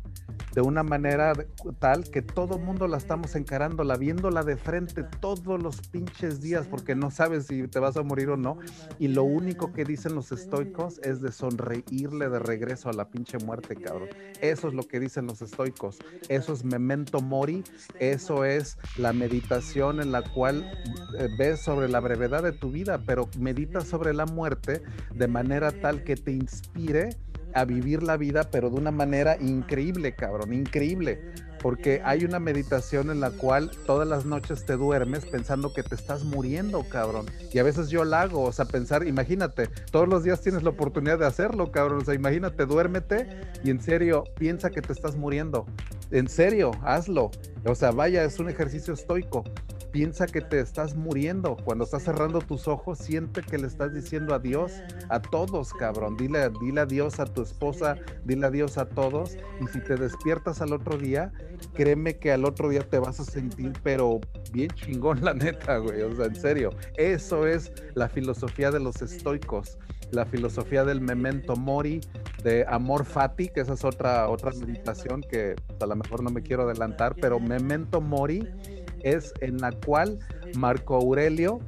[0.54, 1.34] de una manera
[1.80, 6.68] tal que todo mundo la estamos encarando, la viéndola de frente todos los pinches días
[6.68, 8.58] porque no sabes si te vas a morir o no.
[8.98, 13.38] Y lo único que dicen los estoicos es de sonreírle de regreso a la pinche
[13.40, 14.10] muerte, cabrón.
[14.42, 15.98] Eso es lo que dicen los estoicos.
[16.28, 17.64] Eso es memento mori.
[18.00, 20.72] Eso es la meditación en la cual
[21.18, 24.82] eh, ves sobre la brevedad de tu vida, pero meditas sobre la muerte
[25.14, 27.10] de manera tal que te inspire
[27.54, 31.22] a vivir la vida, pero de una manera increíble, cabrón, increíble.
[31.62, 35.94] Porque hay una meditación en la cual todas las noches te duermes pensando que te
[35.94, 37.26] estás muriendo, cabrón.
[37.52, 40.70] Y a veces yo la hago, o sea, pensar, imagínate, todos los días tienes la
[40.70, 42.00] oportunidad de hacerlo, cabrón.
[42.02, 43.28] O sea, imagínate, duérmete
[43.62, 45.66] y en serio, piensa que te estás muriendo.
[46.12, 47.30] En serio, hazlo.
[47.66, 49.44] O sea, vaya, es un ejercicio estoico
[49.92, 51.58] piensa que te estás muriendo.
[51.64, 54.74] Cuando estás cerrando tus ojos, siente que le estás diciendo adiós
[55.10, 56.18] a todos, cabrón.
[56.18, 59.38] Dile, dile adiós a tu esposa, dile adiós a todos.
[59.62, 61.32] Y si te despiertas al otro día,
[61.74, 64.20] créeme que al otro día te vas a sentir, pero
[64.52, 66.02] bien chingón, la neta, güey.
[66.02, 66.70] O sea, en serio.
[66.98, 69.78] Eso es la filosofía de los estoicos.
[70.12, 72.02] La filosofía del memento mori,
[72.44, 76.42] de amor fati, que esa es otra, otra meditación que a lo mejor no me
[76.42, 78.48] quiero adelantar, pero memento mori
[79.02, 80.20] es en la cual
[80.56, 81.60] Marco Aurelio,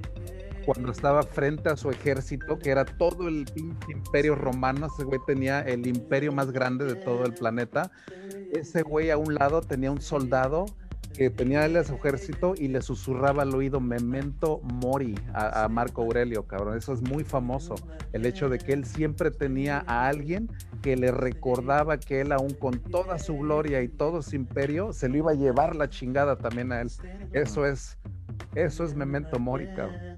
[0.66, 3.46] cuando estaba frente a su ejército, que era todo el
[3.90, 7.92] imperio romano, ese güey tenía el imperio más grande de todo el planeta,
[8.52, 10.66] ese güey a un lado tenía un soldado
[11.14, 15.70] que tenía él a su ejército y le susurraba al oído Memento Mori a, a,
[15.70, 16.78] Marco Aurelio, cabrón.
[16.78, 17.76] Eso es muy famoso.
[18.14, 20.50] El hecho de que él siempre tenía a alguien
[20.82, 25.10] que le recordaba que él, aún con toda su gloria y todo su imperio, se
[25.10, 26.90] lo iba a llevar la chingada también a él.
[27.34, 27.98] Eso es,
[28.56, 30.18] eso es Memento Mori, cabrón.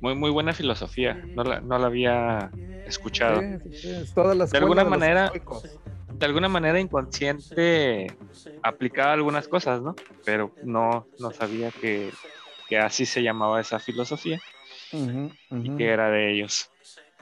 [0.00, 1.24] Muy, muy buena filosofía.
[1.34, 2.50] No la, no la había
[2.86, 3.40] escuchado.
[4.14, 5.40] Todas las de alguna manera de
[6.20, 8.06] alguna manera inconsciente
[8.62, 9.94] aplicaba algunas cosas, ¿no?
[10.24, 12.10] Pero no, no sabía que,
[12.78, 14.40] así se llamaba esa filosofía
[15.50, 16.70] y que era de ellos.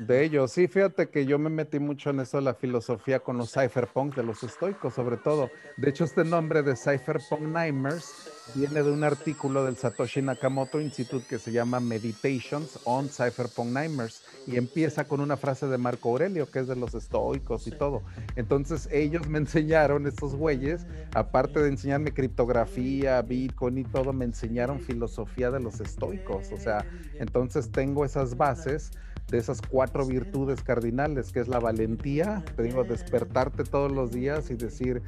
[0.07, 3.38] De ellos, sí, fíjate que yo me metí mucho en eso de la filosofía con
[3.38, 5.48] los cypherpunk de los estoicos, sobre todo.
[5.76, 8.12] De hecho, este nombre de cypherpunk Nightmares
[8.57, 14.24] viene de un artículo del Satoshi Nakamoto Institute que se llama Meditations on Cypherpunk Nightmares
[14.48, 18.03] y empieza con una frase de Marco Aurelio, que es de los estoicos y todo.
[18.34, 20.84] Entonces, ellos me enseñaron, estos güeyes,
[21.14, 26.50] aparte de enseñarme criptografía, Bitcoin y todo, me enseñaron filosofía de los estoicos.
[26.50, 26.84] O sea,
[27.20, 28.90] entonces tengo esas bases
[29.28, 34.50] de esas cuatro virtudes cardinales, que es la valentía, te digo, despertarte todos los días
[34.50, 35.02] y decir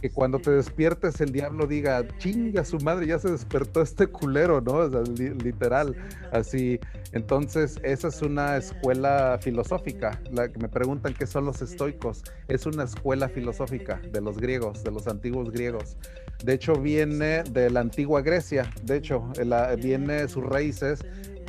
[0.00, 4.60] que cuando te despiertes el diablo diga, chinga su madre, ya se despertó este culero,
[4.60, 4.86] ¿no?
[4.86, 5.96] literal,
[6.30, 6.78] así.
[7.12, 12.66] Entonces, esa es una escuela filosófica, la que me preguntan qué son los estoicos, es
[12.66, 15.96] una escuela filosófica de los griegos, de los antiguos griegos.
[16.44, 19.32] De hecho, viene de la antigua Grecia, de hecho,
[19.80, 21.00] viene sus raíces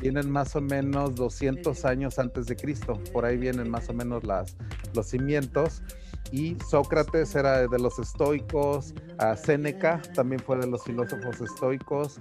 [0.02, 4.24] vienen más o menos 200 años antes de Cristo, por ahí vienen más o menos
[4.24, 4.56] las,
[4.93, 5.82] los cimientos.
[6.32, 12.20] Y Sócrates era de los estoicos, a Séneca también fue de los filósofos estoicos,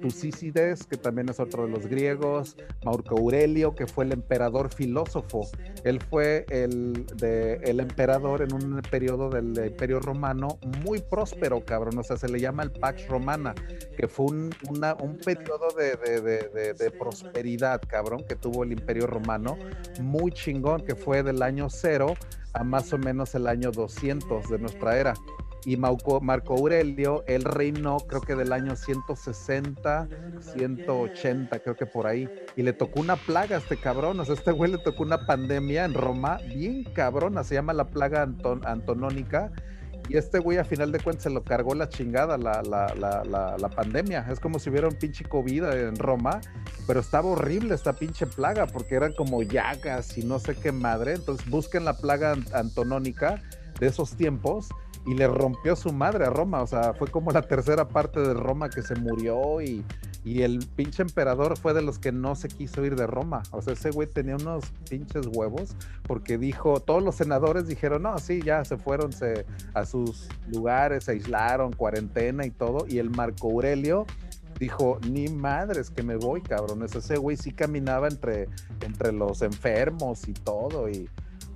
[0.00, 5.48] Tucícides, que también es otro de los griegos, Marco Aurelio, que fue el emperador filósofo.
[5.84, 11.98] Él fue el, el emperador en un periodo del Imperio Romano muy próspero, cabrón.
[11.98, 13.54] O sea, se le llama el Pax Romana,
[13.96, 19.58] que fue un, un periodo de, de, de, prosperidad, cabrón, que tuvo el Imperio Romano,
[20.00, 22.14] muy chingón, que fue del año cero
[22.56, 25.14] a más o menos el año 200 de nuestra era.
[25.64, 26.22] Y Marco,
[26.54, 30.08] Aurelio, él reinó creo que del año 160,
[30.40, 34.34] 180, creo que por ahí, y le tocó una plaga a este cabrón, o sea,
[34.36, 39.50] este güey le tocó una pandemia en Roma, bien cabrona, se llama la plaga antonónica,
[40.08, 43.56] y este güey a final de cuentas se lo cargó la chingada, la, la, la,
[43.58, 44.26] la, pandemia.
[44.30, 46.40] Es como si hubiera un pinche COVID en Roma,
[46.86, 51.14] pero estaba horrible esta pinche plaga porque eran como llagas y no sé qué madre.
[51.14, 53.42] Entonces busquen la plaga antonónica
[53.80, 54.68] de esos tiempos
[55.06, 56.62] y le rompió su madre a Roma.
[56.62, 59.84] O sea, fue como la tercera parte de Roma que se murió y,
[60.24, 63.44] y el pinche emperador fue de los que no se quiso ir de Roma.
[63.52, 68.18] O sea, ese güey tenía unos pinches huevos porque dijo, todos los senadores dijeron, no,
[68.18, 72.84] sí, ya se fueron se, a sus lugares, se aislaron, cuarentena y todo.
[72.88, 74.06] Y el Marco Aurelio
[74.58, 76.82] dijo, ni madres que me voy, cabrón.
[76.82, 78.48] Ese güey sí caminaba entre,
[78.80, 80.88] entre los enfermos y todo.
[80.88, 81.08] Y,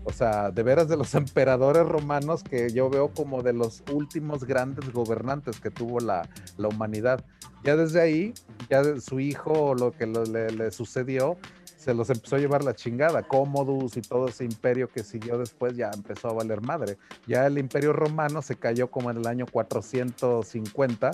[0.05, 4.45] o sea, de veras de los emperadores romanos que yo veo como de los últimos
[4.45, 6.29] grandes gobernantes que tuvo la,
[6.59, 7.25] humanidad.
[7.65, 8.35] Ya desde ahí,
[8.71, 11.37] ya su hijo, lo que le, sucedió,
[11.77, 13.23] se los empezó a llevar la chingada.
[13.23, 16.97] Commodus y todo ese imperio que siguió después ya empezó a valer madre.
[17.27, 21.11] Ya el imperio romano se cayó como en el año 450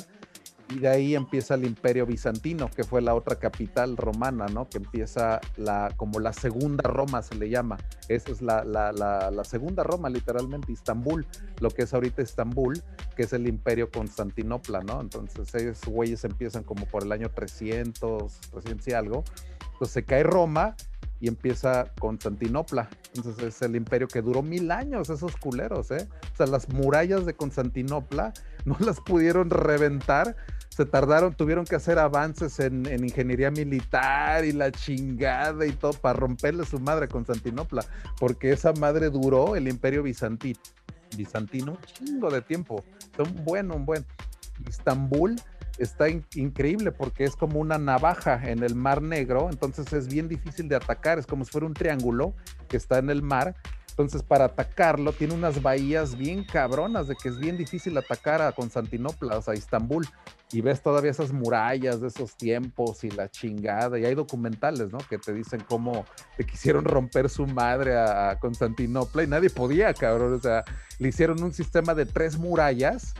[0.69, 4.69] y de ahí empieza el imperio bizantino, que fue la otra capital romana, ¿no?
[4.69, 7.77] Que empieza la, como la segunda Roma se le llama.
[8.09, 11.27] Esa es la, la, la, segunda Roma, literalmente, Istambul,
[11.61, 12.83] lo que es ahorita Estambul,
[13.15, 15.01] que es el imperio Constantinopla, ¿no?
[15.01, 19.25] Entonces, esos güeyes empiezan como por el año 300, 300 y algo.
[19.73, 20.75] Entonces se cae Roma
[21.21, 22.89] y empieza Constantinopla.
[23.15, 26.09] Entonces es el imperio que duró mil años, esos culeros, ¿eh?
[26.33, 28.33] O sea, las murallas de Constantinopla
[28.65, 30.37] no las pudieron reventar
[30.77, 36.19] se tardaron, tuvieron que hacer avances en, ingeniería militar y la chingada y todo para
[36.19, 37.83] romperle su madre a Constantinopla,
[38.21, 40.61] porque esa madre duró el imperio bizantino,
[41.17, 42.85] bizantino un chingo de tiempo,
[43.19, 44.05] un buen, un buen.
[44.69, 45.37] Estambul
[45.79, 50.69] está increíble porque es como una navaja en el mar negro, entonces es bien difícil
[50.69, 52.35] de atacar, es como si fuera un triángulo
[52.69, 53.55] que está en el mar
[53.97, 58.53] entonces, para atacarlo, tiene unas bahías bien cabronas de que es bien difícil atacar a
[58.53, 60.07] Constantinopla, o sea, a Istambul.
[60.53, 63.99] Y ves todavía esas murallas de esos tiempos y la chingada.
[63.99, 64.99] Y hay documentales, ¿no?
[64.99, 66.05] Que te dicen cómo
[66.37, 70.35] te quisieron romper su madre a Constantinopla y nadie podía, cabrón.
[70.35, 70.63] O sea,
[70.99, 73.15] le hicieron un sistema de tres murallas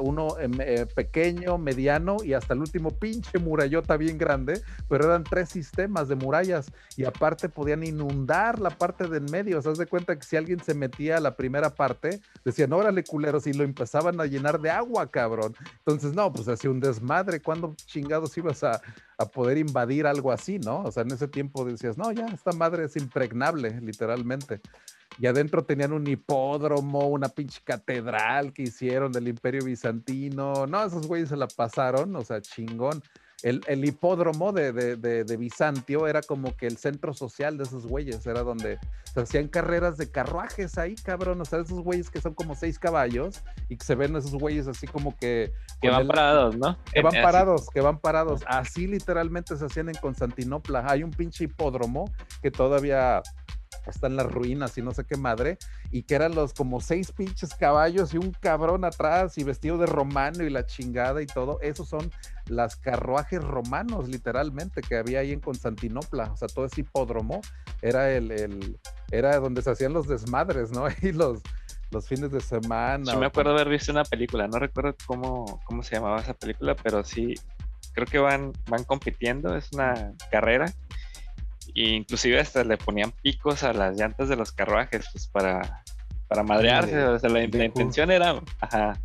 [0.00, 5.24] uno em, eh, pequeño, mediano y hasta el último pinche murallota bien grande, pero eran
[5.24, 9.60] tres sistemas de murallas y aparte podían inundar la parte del medio.
[9.62, 13.46] ¿Se de cuenta que si alguien se metía a la primera parte, decían, órale culeros,
[13.46, 15.54] y lo empezaban a llenar de agua, cabrón.
[15.78, 17.40] Entonces, no, pues hacía un desmadre.
[17.40, 18.80] ¿Cuándo chingados ibas a,
[19.18, 20.82] a poder invadir algo así, no?
[20.82, 24.60] O sea, en ese tiempo decías, no, ya, esta madre es impregnable, literalmente
[25.18, 30.66] y adentro tenían un hipódromo, una pinche catedral que hicieron del Imperio Bizantino.
[30.66, 33.02] No, esos güeyes se la pasaron, o sea, chingón.
[33.42, 37.86] El, el hipódromo de, de, de, Bizantio era como que el centro social de esos
[37.86, 38.78] güeyes, era donde
[39.12, 42.78] se hacían carreras de carruajes ahí, cabrón, o sea, esos güeyes que son como seis
[42.78, 45.52] caballos y que se ven esos güeyes así como que...
[45.82, 46.78] Que van parados, ¿no?
[46.90, 48.40] Que van parados, que van parados.
[48.46, 50.86] Así literalmente se hacían en Constantinopla.
[50.88, 52.10] Hay un pinche hipódromo
[52.40, 53.20] que todavía
[53.86, 55.58] está en las ruinas y no sé qué madre,
[55.90, 59.86] y que eran los como seis pinches caballos y un cabrón atrás y vestido de
[59.86, 62.10] romano y la chingada y todo, esos son
[62.46, 67.40] las carruajes romanos literalmente que había ahí en Constantinopla, o sea, todo ese hipódromo
[67.82, 68.78] era el, el
[69.10, 70.86] era donde se hacían los desmadres, ¿no?
[71.02, 71.40] Y los,
[71.90, 73.12] los fines de semana.
[73.12, 76.74] Yo me acuerdo haber visto una película, no recuerdo cómo, cómo se llamaba esa película,
[76.74, 77.34] pero sí,
[77.92, 80.72] creo que van, van compitiendo, es una carrera
[81.74, 85.82] inclusive hasta le ponían picos a las llantas de los carruajes, pues para,
[86.28, 86.98] para madrearse.
[87.02, 89.00] o sea, la, intención era, ajá,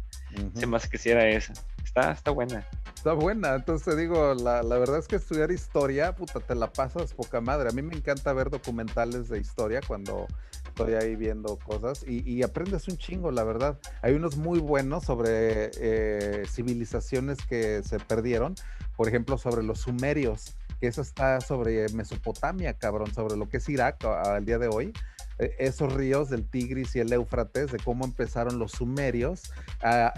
[0.53, 1.53] se más que si era esa.
[1.84, 2.66] Está, está buena.
[2.95, 6.72] Está buena, entonces te digo, la, la, verdad es que estudiar historia, puta, te la
[6.72, 7.70] pasas poca madre.
[7.70, 10.28] A mí me encanta ver documentales de historia cuando
[10.66, 13.80] estoy ahí viendo cosas y, y aprendes un chingo, la verdad.
[14.01, 18.55] Hay unos muy buenos sobre eh, civilizaciones que se perdieron,
[18.95, 23.70] por ejemplo, sobre los sumerios que eso está sobre Mesopotamia, cabrón, sobre lo que es
[23.70, 24.94] Irak al día de hoy.
[25.40, 29.52] eh, esos ríos del Tigris y el Éufrates, de cómo empezaron los sumerios,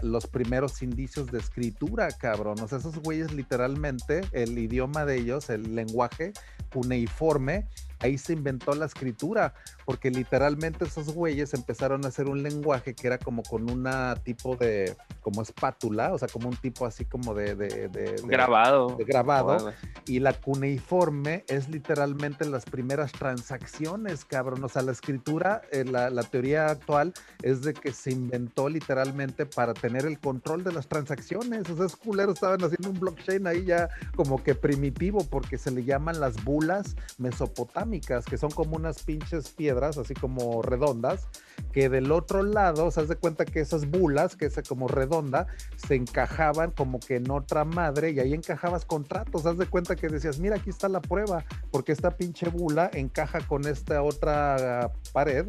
[0.02, 2.60] los primeros indicios de escritura, cabrón.
[2.60, 6.34] O sea, esos güeyes literalmente, el idioma de ellos, el lenguaje
[6.74, 7.68] cuneiforme,
[8.02, 9.54] ahí se inventó la escritura,
[9.86, 14.56] porque literalmente esos güeyes empezaron a hacer un lenguaje que era como con una tipo
[14.56, 17.56] de, como espátula, o sea, como un tipo así como de...
[17.56, 18.96] de, grabado.
[18.98, 19.74] De grabado.
[20.06, 24.64] y la cuneiforme es literalmente las primeras transacciones, cabrón.
[24.64, 29.46] O sea, la escritura, eh, la, la teoría actual es de que se inventó literalmente
[29.46, 31.70] para tener el control de las transacciones.
[31.70, 35.72] O sea, esos culeros estaban haciendo un blockchain ahí ya como que primitivo, porque se
[35.72, 41.28] le llaman las bulas mesopotámicas, que son como unas pinches piedras, así como redondas,
[41.74, 45.96] que del otro lado, se hace cuenta que esas bulas, que es como redonda, se
[45.96, 49.46] encajaban como que en otra madre y ahí encajabas contratos.
[49.46, 53.46] Haz de cuenta que decías, mira, aquí está la prueba, porque esta pinche bula encaja
[53.48, 55.48] con esta otra pared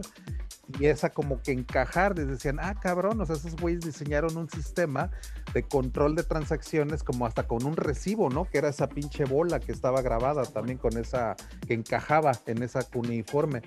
[0.78, 5.10] y esa como que encajar, decían, ah, cabrón, o sea, esos güeyes diseñaron un sistema
[5.52, 8.44] de control de transacciones como hasta con un recibo, ¿no?
[8.48, 11.36] Que era esa pinche bola que estaba grabada también con esa,
[11.66, 13.62] que encajaba en esa cuneiforme.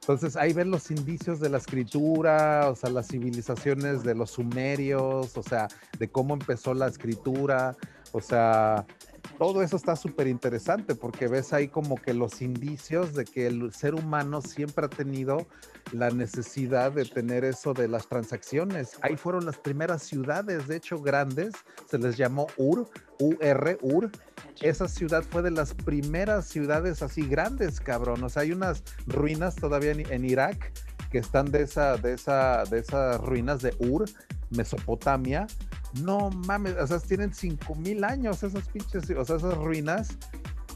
[0.00, 5.36] Entonces ahí ven los indicios de la escritura, o sea, las civilizaciones de los sumerios,
[5.36, 5.68] o sea,
[5.98, 7.76] de cómo empezó la escritura,
[8.10, 8.84] o sea,
[9.42, 13.72] todo eso está súper interesante porque ves ahí como que los indicios de que el
[13.72, 15.48] ser humano siempre ha tenido
[15.90, 18.98] la necesidad de tener eso de las transacciones.
[19.02, 21.54] Ahí fueron las primeras ciudades, de hecho grandes,
[21.90, 22.88] se les llamó Ur,
[23.18, 24.12] UR, Ur.
[24.60, 28.22] Esa ciudad fue de las primeras ciudades así grandes, cabrón.
[28.22, 30.72] O sea, hay unas ruinas todavía en, Irak
[31.12, 34.06] que están de esa, de esa, de esas ruinas de Ur,
[34.48, 35.46] Mesopotamia,
[36.00, 40.16] no mames, o sea, tienen 5000 años esas pinches, o sea, esas ruinas.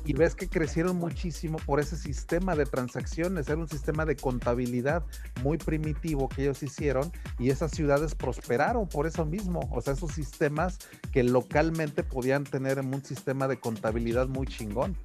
[0.04, 3.48] Y ves que crecieron muchísimo por ese sistema de transacciones.
[3.48, 5.02] Era un sistema de contabilidad
[5.42, 7.10] muy primitivo que ellos hicieron
[7.40, 9.68] y esas ciudades prosperaron por eso mismo.
[9.72, 10.78] O sea, esos sistemas
[11.10, 14.96] que localmente podían tener un sistema de contabilidad muy chingón.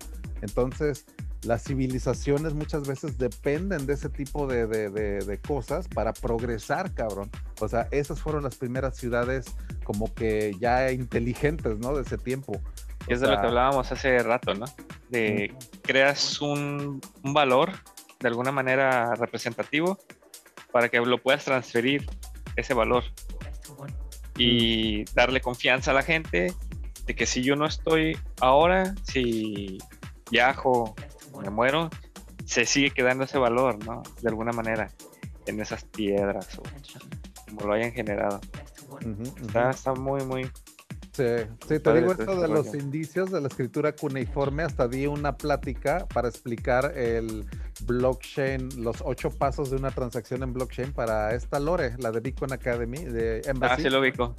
[0.44, 1.08] Entonces,
[1.44, 7.30] las civilizaciones muchas veces dependen de ese tipo de, cosas para progresar, cabrón.
[7.60, 9.46] O sea, esas fueron las primeras ciudades
[9.84, 11.96] como que ya inteligentes, ¿no?
[11.96, 12.62] De ese tiempo.
[13.08, 14.66] Es de lo que hablábamos hace rato, ¿no?
[15.10, 17.72] De creas un, un, valor
[18.20, 19.98] de alguna manera representativo
[20.72, 22.06] para que lo puedas transferir
[22.56, 23.04] ese valor
[24.38, 26.54] y darle confianza a la gente
[27.06, 29.80] de que si yo no estoy ahora, si
[30.30, 30.96] viajo
[31.40, 31.90] me muero,
[32.46, 34.04] se sigue quedando ese valor, ¿no?
[34.22, 34.92] De alguna manera,
[35.46, 36.64] en esas piedras o
[37.50, 38.40] como lo hayan generado.
[39.70, 40.44] Está, muy, muy.
[41.14, 41.26] Sí,
[41.68, 44.64] sí te digo esto de los indicios de la escritura cuneiforme.
[44.64, 47.46] Hasta di una plática para explicar el
[47.86, 52.54] blockchain, los ocho pasos de una transacción en blockchain para esta Lore, la de Bitcoin
[52.54, 53.74] Academy de Embassy.
[53.74, 54.36] Ah, sí lo ubico.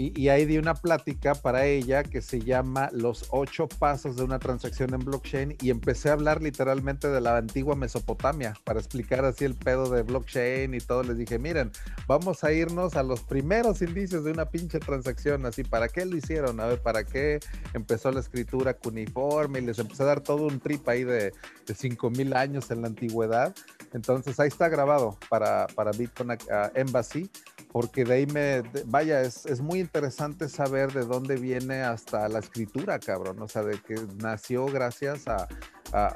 [0.00, 4.38] Y, ahí di una plática para ella que se llama Los ocho pasos de una
[4.38, 9.44] transacción en blockchain y empecé a hablar literalmente de la antigua Mesopotamia para explicar así
[9.44, 11.02] el pedo de blockchain y todo.
[11.02, 11.72] Les dije, miren,
[12.06, 16.16] vamos a irnos a los primeros indicios de una pinche transacción, así, ¿para qué lo
[16.16, 16.60] hicieron?
[16.60, 17.40] A ver, ¿para qué
[17.74, 19.58] empezó la escritura cuneiforme?
[19.58, 21.32] Y les empecé a dar todo un trip ahí de,
[21.66, 23.52] de 5000 años en la antigüedad.
[23.92, 26.38] Entonces ahí está grabado para, para Bitcoin
[26.76, 27.28] Embassy
[27.72, 32.38] porque de ahí me, vaya, es, es, muy interesante saber de dónde viene hasta la
[32.38, 35.46] escritura, cabrón, o sea, de que nació gracias a,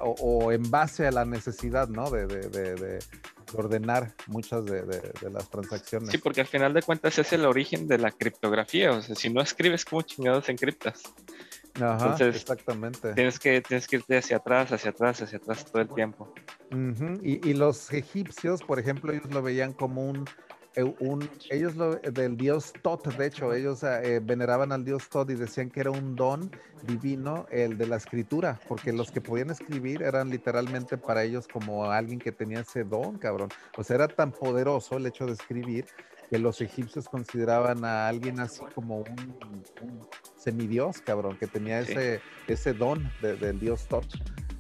[0.01, 2.11] o, en base a la necesidad, ¿no?
[2.11, 2.99] De, de, de,
[3.55, 4.83] ordenar muchas de,
[5.31, 6.09] las transacciones.
[6.11, 9.29] Sí, porque al final de cuentas es el origen de la criptografía, o sea, si
[9.29, 11.03] no escribes, ¿cómo chingados encriptas?
[11.75, 13.13] Ajá, Entonces, exactamente.
[13.15, 16.33] Tienes que, tienes que irte hacia atrás, hacia atrás, hacia atrás todo el tiempo.
[17.23, 20.25] y, y los egipcios, por ejemplo, ellos lo veían como un
[20.77, 25.35] un, ellos lo, del dios Tot, de hecho, ellos eh, veneraban al dios Tot y
[25.35, 26.51] decían que era un don
[26.87, 31.91] divino el de la escritura, porque los que podían escribir eran literalmente para ellos como
[31.91, 33.51] alguien que tenía ese don, cabrón.
[33.77, 35.87] O sea, era tan poderoso el hecho de escribir
[36.31, 42.73] que los egipcios consideraban a alguien así como un, semidios, cabrón, que tenía ese, ese
[42.73, 44.07] don del dios Tot.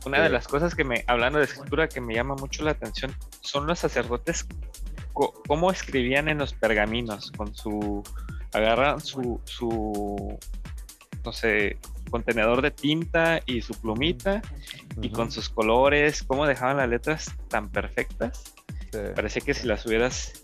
[0.04, 3.14] Una de las cosas que me, hablando de escritura, que me llama mucho la atención,
[3.40, 4.46] son los sacerdotes
[5.12, 8.02] cómo escribían en los pergaminos, con su,
[8.52, 10.38] agarran su, su,
[11.24, 11.78] no sé,
[12.10, 14.42] contenedor de tinta y su plumita
[15.00, 18.54] y con sus colores, cómo dejaban las letras tan perfectas.
[19.14, 20.41] Parecía que si las hubieras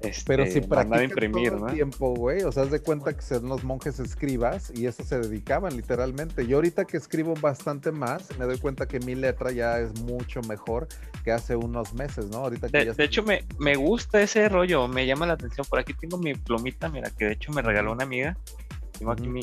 [0.00, 1.68] este, Pero si practicas imprimir, todo ¿no?
[1.68, 5.02] el tiempo, güey, o sea, haz de cuenta que son los monjes escribas y eso
[5.02, 6.46] se dedicaban literalmente.
[6.46, 10.40] Yo ahorita que escribo bastante más, me doy cuenta que mi letra ya es mucho
[10.42, 10.86] mejor
[11.24, 12.38] que hace unos meses, ¿no?
[12.38, 15.66] Ahorita que De, ya de hecho, me, me gusta ese rollo, me llama la atención.
[15.68, 18.36] Por aquí tengo mi plumita, mira, que de hecho me regaló una amiga.
[18.98, 19.40] Tengo aquí mi,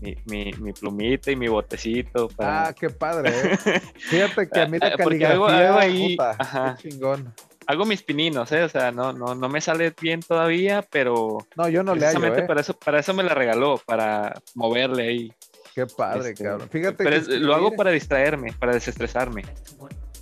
[0.00, 2.28] mi, mi, mi plumita y mi botecito.
[2.28, 2.68] Para...
[2.68, 3.80] Ah, qué padre, ¿eh?
[3.96, 6.76] Fíjate que a mí la caligrafía, ahí- puta, ajá.
[6.80, 7.32] qué chingón.
[7.66, 8.64] Hago mis pininos, ¿eh?
[8.64, 12.12] O sea, no, no, no me sale bien todavía, pero No, yo no le hallo,
[12.20, 12.46] precisamente ¿eh?
[12.46, 15.32] para, eso, para eso me la regaló, para moverle ahí.
[15.74, 16.68] Qué padre, Este, cabrón.
[16.70, 19.42] Fíjate Pero que es- lo hago para distraerme, para desestresarme.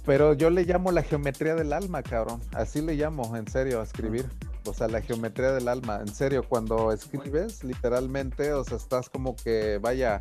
[0.07, 2.41] Pero yo le llamo la geometría del alma, cabrón.
[2.55, 4.27] Así le llamo, en serio, a escribir.
[4.65, 5.99] O sea, la geometría del alma.
[6.01, 10.21] En serio, cuando escribes, literalmente, o sea, estás como que, vaya,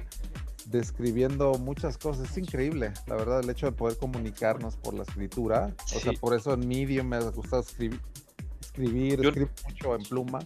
[0.65, 2.29] describiendo muchas cosas.
[2.31, 5.73] Es increíble, la verdad, el hecho de poder comunicarnos por la escritura.
[5.95, 7.99] O sea, por eso en Medium me ha gustado escribir.
[8.61, 10.39] Escribir, Yo- escribo mucho en pluma.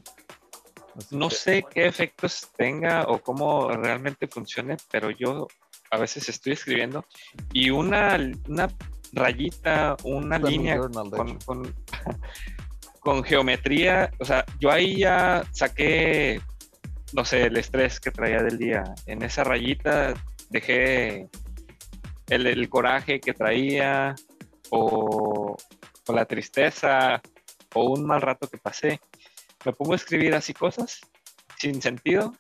[0.97, 5.47] Así No que- sé qué efectos tenga o cómo realmente funcione, pero yo
[5.91, 7.05] a veces estoy escribiendo
[7.53, 8.70] y una, una
[9.11, 11.76] rayita, una Está línea journal, con, con,
[13.01, 16.41] con geometría, o sea, yo ahí ya saqué,
[17.16, 18.84] no sé, el estrés que traía del día.
[19.05, 20.13] En esa rayita
[20.49, 21.30] dejé
[22.28, 24.16] el, el coraje que traía
[24.72, 25.55] o,
[26.07, 27.22] o la tristeza
[27.74, 28.99] o un mal rato que pasé.
[29.66, 30.99] Me pongo a escribir así cosas
[31.57, 32.34] sin sentido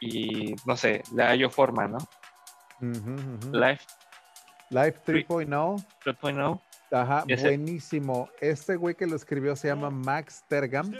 [0.00, 1.98] y no sé, le hallo forma, ¿no?
[2.80, 3.52] Ujú.
[3.52, 3.84] Life
[4.70, 5.84] Life Free- 3.0.
[6.04, 6.60] 3.0.
[6.90, 8.28] Ajá, buenísimo.
[8.40, 10.92] Este güey que lo escribió se llama Max Tergam,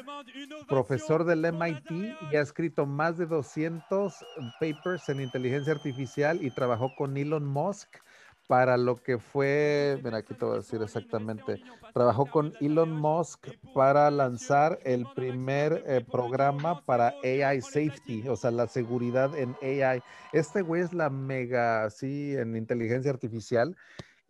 [0.69, 1.91] profesor del MIT
[2.31, 4.15] y ha escrito más de 200
[4.61, 7.89] papers en inteligencia artificial y trabajó con Elon Musk
[8.47, 11.63] para lo que fue, mira, aquí te voy a decir exactamente,
[11.95, 18.51] trabajó con Elon Musk para lanzar el primer eh, programa para AI safety, o sea,
[18.51, 20.03] la seguridad en AI.
[20.33, 23.77] Este güey es la mega, sí, en inteligencia artificial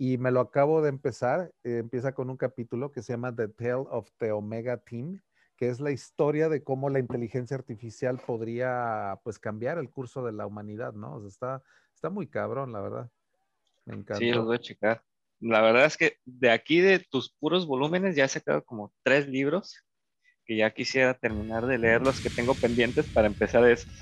[0.00, 1.52] y me lo acabo de empezar.
[1.62, 5.20] eh, empieza con un capítulo que se llama The Tale of the Omega Team,
[5.58, 10.32] que es la historia de cómo la inteligencia artificial podría, pues, cambiar el curso de
[10.32, 11.16] la humanidad, ¿no?
[11.16, 11.62] O sea, está,
[11.94, 13.10] está muy cabrón, la verdad.
[13.84, 14.16] Me encanta.
[14.16, 15.02] Sí, los voy a checar.
[15.38, 19.28] La verdad es que de aquí de tus puros volúmenes ya he sacado como tres
[19.28, 19.84] libros
[20.46, 23.92] que ya quisiera terminar de leer los que tengo pendientes para empezar esos.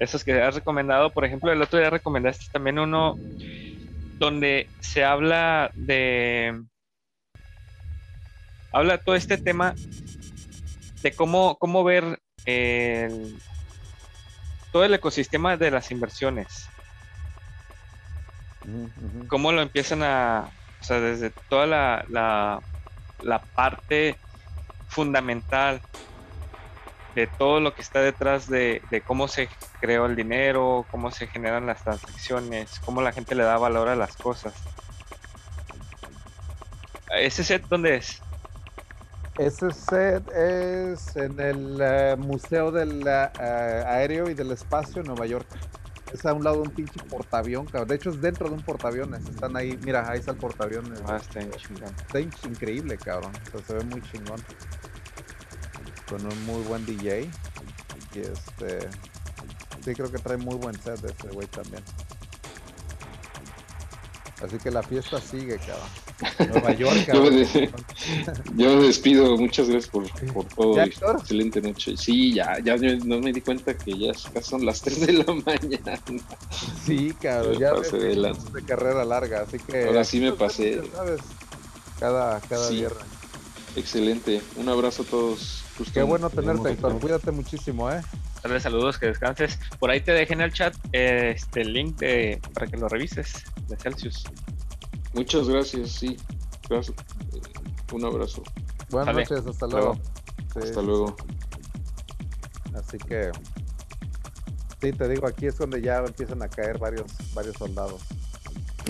[0.00, 3.14] Esos que has recomendado, por ejemplo, el otro día recomendaste también uno
[4.20, 6.62] donde se habla de...
[8.70, 9.74] Habla todo este tema
[11.02, 13.42] de cómo, cómo ver el-
[14.70, 16.72] todo el ecosistema de las inversiones.
[19.26, 22.62] Cómo lo empiezan a, o sea, desde toda la, la,
[23.18, 24.20] la parte
[24.86, 25.82] fundamental
[27.14, 29.48] de todo lo que está detrás de, de cómo se
[29.80, 33.96] creó el dinero, cómo se generan las transacciones, cómo la gente le da valor a
[33.96, 34.54] las cosas.
[37.10, 38.20] ¿Ese set dónde es?
[39.38, 45.26] Ese set es en el eh, Museo del eh, Aéreo y del Espacio en Nueva
[45.26, 45.46] York.
[46.12, 47.88] Es a un lado de un pinche portaavión, cabrón.
[47.88, 49.24] De hecho, es dentro de un portaaviones.
[49.28, 51.00] Están ahí, mira, ahí está el portaaviones.
[51.06, 51.38] Ah, está.
[51.40, 53.32] Está in- increíble, cabrón.
[53.46, 54.42] O sea, se ve muy chingón.
[56.10, 57.30] Con un muy buen DJ.
[58.14, 58.88] Y este.
[59.84, 61.82] Sí, creo que trae muy buen set de ese güey también.
[64.44, 66.50] Así que la fiesta sigue, cabrón.
[66.52, 67.46] Nueva York, cabrón.
[68.56, 70.80] yo me despido, muchas gracias por, por todo.
[70.82, 71.94] Excelente noche.
[71.96, 76.00] Sí, ya, ya no me di cuenta que ya son las 3 de la mañana.
[76.84, 77.58] Sí, cabrón.
[77.58, 79.84] Ya pasé ves de de carrera larga, así que.
[79.86, 80.80] Ahora sí me pasé.
[80.94, 81.20] sabes,
[81.98, 82.76] Cada, cada Sí.
[82.76, 83.04] viernes.
[83.76, 84.42] Excelente.
[84.56, 85.64] Un abrazo a todos.
[85.78, 86.98] Justo Qué bueno tenerte, Héctor.
[87.00, 88.00] Cuídate muchísimo, ¿eh?
[88.42, 89.58] Dale saludos, que descanses.
[89.78, 92.88] Por ahí te dejé en el chat eh, este el link de, para que lo
[92.88, 94.24] revises de Celsius.
[95.14, 96.16] Muchas gracias, sí.
[96.68, 96.96] Gracias.
[97.34, 97.40] Eh,
[97.92, 98.42] Un abrazo.
[98.90, 99.94] Buenas noches, hasta Luego.
[99.94, 100.00] luego.
[100.52, 101.16] Sí, Hasta luego.
[101.18, 102.74] sí.
[102.74, 103.30] Así que.
[104.80, 108.02] Sí, te digo, aquí es donde ya empiezan a caer varios, varios soldados.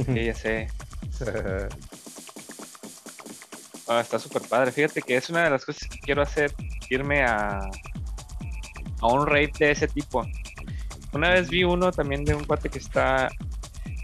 [0.06, 0.68] Sí, ya sé.
[3.92, 4.70] Ah, está súper padre.
[4.70, 6.54] Fíjate que es una de las cosas que quiero hacer,
[6.90, 7.58] irme a,
[9.00, 10.24] a un raid de ese tipo.
[11.12, 13.28] Una vez vi uno también de un cuate que está,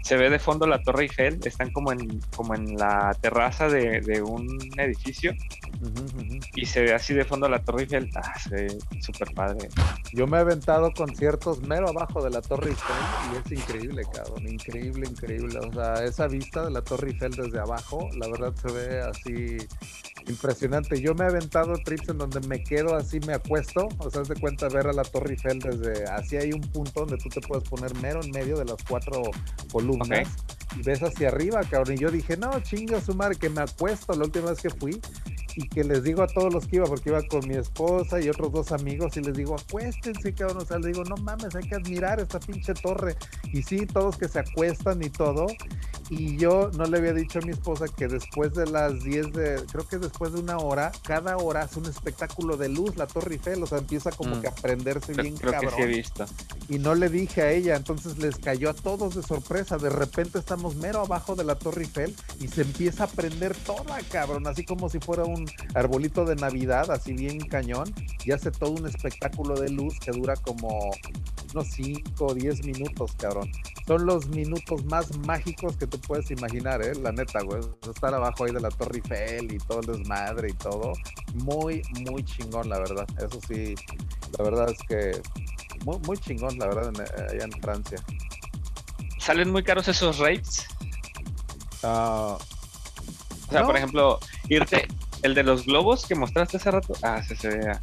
[0.03, 4.01] se ve de fondo la Torre Eiffel, están como en, como en la terraza de,
[4.01, 5.33] de un edificio
[6.55, 8.09] Y se ve así de fondo la Torre Eiffel.
[8.15, 9.69] Ah, se ve súper padre.
[10.13, 12.95] Yo me he aventado conciertos mero abajo de la Torre Eiffel
[13.33, 14.47] y es increíble, cabrón.
[14.47, 15.59] Increíble, increíble.
[15.59, 19.57] O sea, esa vista de la Torre Eiffel desde abajo, la verdad se ve así
[20.29, 21.01] impresionante.
[21.01, 24.35] Yo me he aventado trips en donde me quedo así, me acuesto, o sea, de
[24.39, 27.67] cuenta ver a la Torre Eiffel desde, así hay un punto donde tú te puedes
[27.69, 29.21] poner mero en medio de las cuatro
[29.71, 30.27] columnas
[30.75, 31.95] y ves hacia arriba, cabrón.
[31.95, 34.99] Y yo dije, no, chinga su madre, que me acuesto la última vez que fui
[35.55, 38.29] y que les digo a todos los que iba, porque iba con mi esposa y
[38.29, 40.59] otros dos amigos, y les digo, acuéstense, cabrón.
[40.61, 43.15] O sea, les digo, no mames, hay que admirar esta pinche torre.
[43.51, 45.47] Y sí, todos que se acuestan y todo.
[46.09, 49.63] Y yo no le había dicho a mi esposa que después de las 10 de,
[49.71, 53.35] creo que después de una hora, cada hora hace un espectáculo de luz la Torre
[53.35, 54.41] Eiffel, o sea, empieza como mm.
[54.41, 55.71] que a prenderse bien creo cabrón.
[55.71, 56.25] Que sí he visto.
[56.69, 59.77] Y no le dije a ella, entonces les cayó a todos de sorpresa.
[59.77, 63.99] De repente estamos mero abajo de la Torre Eiffel y se empieza a prender toda,
[64.11, 67.93] cabrón, así como si fuera un arbolito de Navidad, así bien cañón,
[68.25, 70.91] y hace todo un espectáculo de luz que dura como
[71.53, 73.49] unos 5 o 10 minutos, cabrón.
[73.85, 76.93] Son los minutos más mágicos que tú puedes imaginar, ¿eh?
[76.95, 77.61] La neta, güey.
[77.89, 80.91] Estar abajo ahí de la Torre Eiffel y todo el desmadre y todo.
[81.35, 83.07] Muy, muy chingón, la verdad.
[83.17, 83.75] Eso sí,
[84.37, 85.21] la verdad es que
[85.85, 86.91] muy, muy chingón, la verdad,
[87.29, 87.97] allá en Francia.
[89.19, 90.65] ¿Salen muy caros esos rates?
[91.83, 92.37] Ah,
[93.47, 94.87] o sea, por ejemplo, irte,
[95.21, 96.93] el de los globos que mostraste hace rato.
[97.01, 97.81] Ah, se, se vea.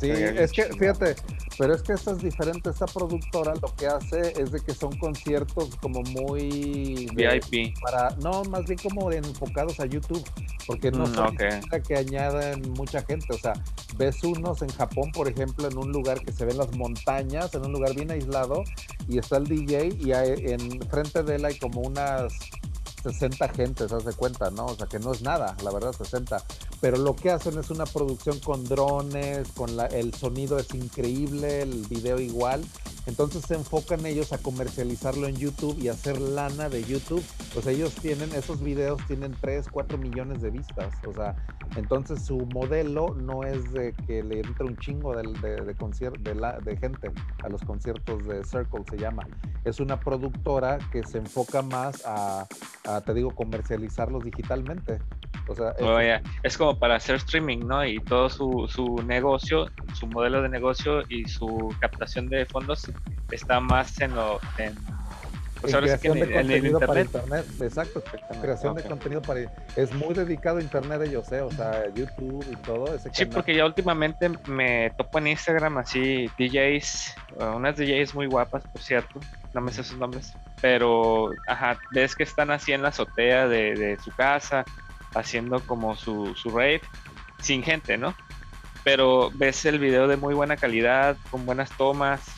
[0.00, 1.16] Sí, es que, fíjate,
[1.58, 2.70] pero es que esta es diferente.
[2.70, 7.08] Esta productora lo que hace es de que son conciertos como muy.
[7.14, 7.78] VIP.
[7.80, 10.24] Para, no, más bien como enfocados a YouTube.
[10.66, 13.26] Porque no mm, que añaden mucha gente.
[13.30, 13.54] O sea,
[13.96, 17.64] ves unos en Japón, por ejemplo, en un lugar que se ven las montañas, en
[17.64, 18.62] un lugar bien aislado,
[19.08, 22.32] y está el DJ, y en frente de él hay como unas
[23.12, 24.66] 60 gentes, haz de cuenta, ¿no?
[24.66, 26.42] O sea, que no es nada, la verdad, 60.
[26.80, 31.62] Pero lo que hacen es una producción con drones, con la, el sonido es increíble,
[31.62, 32.64] el video igual.
[33.06, 37.24] Entonces se enfocan ellos a comercializarlo en YouTube y hacer lana de YouTube.
[37.62, 40.92] Sea, ellos tienen, esos videos tienen 3, 4 millones de vistas.
[41.06, 41.36] O sea,
[41.76, 45.74] entonces su modelo no es de que le entre un chingo de, de,
[46.18, 47.10] de, la, de gente
[47.42, 49.26] a los conciertos de Circle, se llama.
[49.64, 52.46] Es una productora que se enfoca más a,
[53.04, 54.98] te digo, comercializarlos digitalmente.
[55.48, 57.84] O sea, es, es, como para hacer streaming, ¿no?
[57.86, 62.90] Y todo su, su negocio, su modelo de negocio y su captación de fondos
[63.30, 64.40] está más en lo...
[64.58, 64.74] En,
[65.60, 68.02] pues creación de contenido para internet, exacto,
[68.42, 69.40] creación de contenido para
[69.74, 71.40] es muy dedicado a internet ellos, ¿eh?
[71.40, 76.30] o sea, YouTube y todo ese Sí, porque ya últimamente me topo en Instagram así
[76.38, 77.14] DJs,
[77.54, 79.18] unas DJs muy guapas, por cierto,
[79.54, 83.74] no me sé sus nombres, pero ajá, ves que están así en la azotea de,
[83.74, 84.64] de su casa,
[85.14, 86.82] haciendo como su, su rave,
[87.40, 88.14] sin gente, ¿no?
[88.84, 92.35] Pero ves el video de muy buena calidad, con buenas tomas,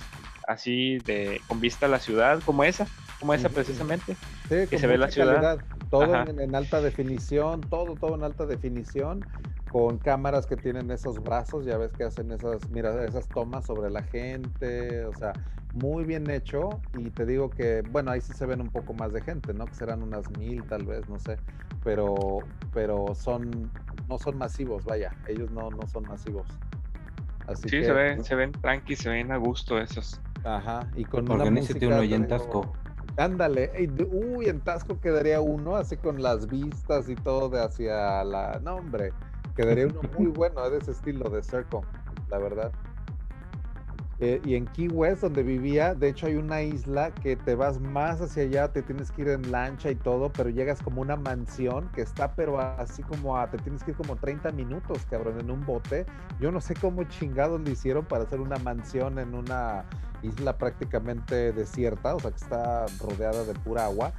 [0.49, 2.87] así de con vista a la ciudad, como esa,
[3.21, 4.17] como esa precisamente,
[4.49, 5.61] que se ve la ciudad.
[5.91, 9.25] todo en, alta definición, todo, todo en alta definición,
[9.69, 13.91] con cámaras que tienen esos brazos, ya ves que hacen esas, mira, esas tomas sobre
[13.91, 15.35] la gente, o sea,
[15.75, 19.13] muy bien hecho y te digo que, bueno, ahí sí se ven un poco más
[19.13, 19.67] de gente, ¿no?
[19.67, 21.37] Que serán unas mil tal vez, no sé,
[21.85, 22.39] pero,
[22.73, 23.71] pero son,
[24.09, 26.49] no son masivos, vaya, ellos no, no son masivos.
[27.47, 30.21] Así sí, se ven, se ven tranqui, se ven a gusto esos.
[30.45, 32.73] Ajá, y con una música uno y en Tasco.
[33.17, 33.73] Ándale,
[34.11, 38.61] uy, en Tasco quedaría uno así con las vistas y todo de hacia la.
[38.63, 39.13] No, hombre,
[39.57, 41.81] quedaría uno muy bueno de ese estilo de Circle,
[42.29, 42.73] la verdad.
[44.21, 47.81] Eh, y en Key West, donde vivía, de hecho hay una isla que te vas
[47.81, 51.15] más hacia allá, te tienes que ir en lancha y todo, pero llegas como una
[51.15, 55.39] mansión que está, pero así como a, te tienes que ir como 30 minutos, cabrón,
[55.39, 56.05] en un bote.
[56.41, 59.85] Yo no sé cómo chingados le hicieron para hacer una mansión en una
[60.23, 64.13] isla prácticamente desierta, o sea que está rodeada de pura agua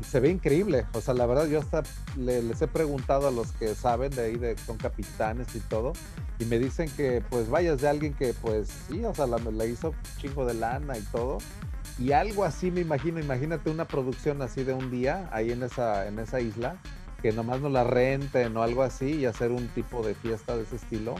[0.00, 0.86] y se ve increíble.
[0.92, 1.82] O sea, la verdad yo hasta
[2.16, 5.92] les he preguntado a los que saben de ahí, de, son capitanes y todo,
[6.38, 9.94] y me dicen que pues vayas de alguien que pues sí, o sea, la, hizo
[10.18, 11.38] chingo de lana y todo.
[11.98, 16.08] Y algo así me imagino, imagínate una producción así de un día ahí en esa,
[16.08, 16.76] en esa isla,
[17.20, 20.62] que nomás no la renten o algo así y hacer un tipo de fiesta de
[20.62, 21.14] ese estilo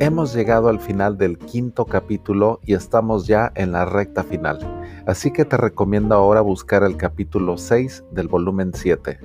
[0.00, 4.60] Hemos llegado al final del quinto capítulo y estamos ya en la recta final,
[5.06, 9.18] así que te recomiendo ahora buscar el capítulo 6 del volumen 7.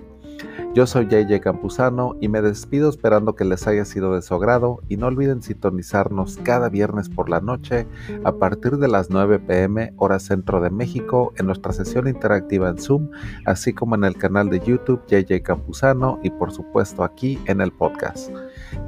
[0.73, 4.79] Yo soy JJ Campuzano y me despido esperando que les haya sido de su agrado
[4.89, 7.85] y no olviden sintonizarnos cada viernes por la noche
[8.23, 12.79] a partir de las 9 pm hora centro de México en nuestra sesión interactiva en
[12.79, 13.11] Zoom,
[13.45, 17.71] así como en el canal de YouTube JJ Campuzano y por supuesto aquí en el
[17.71, 18.31] podcast.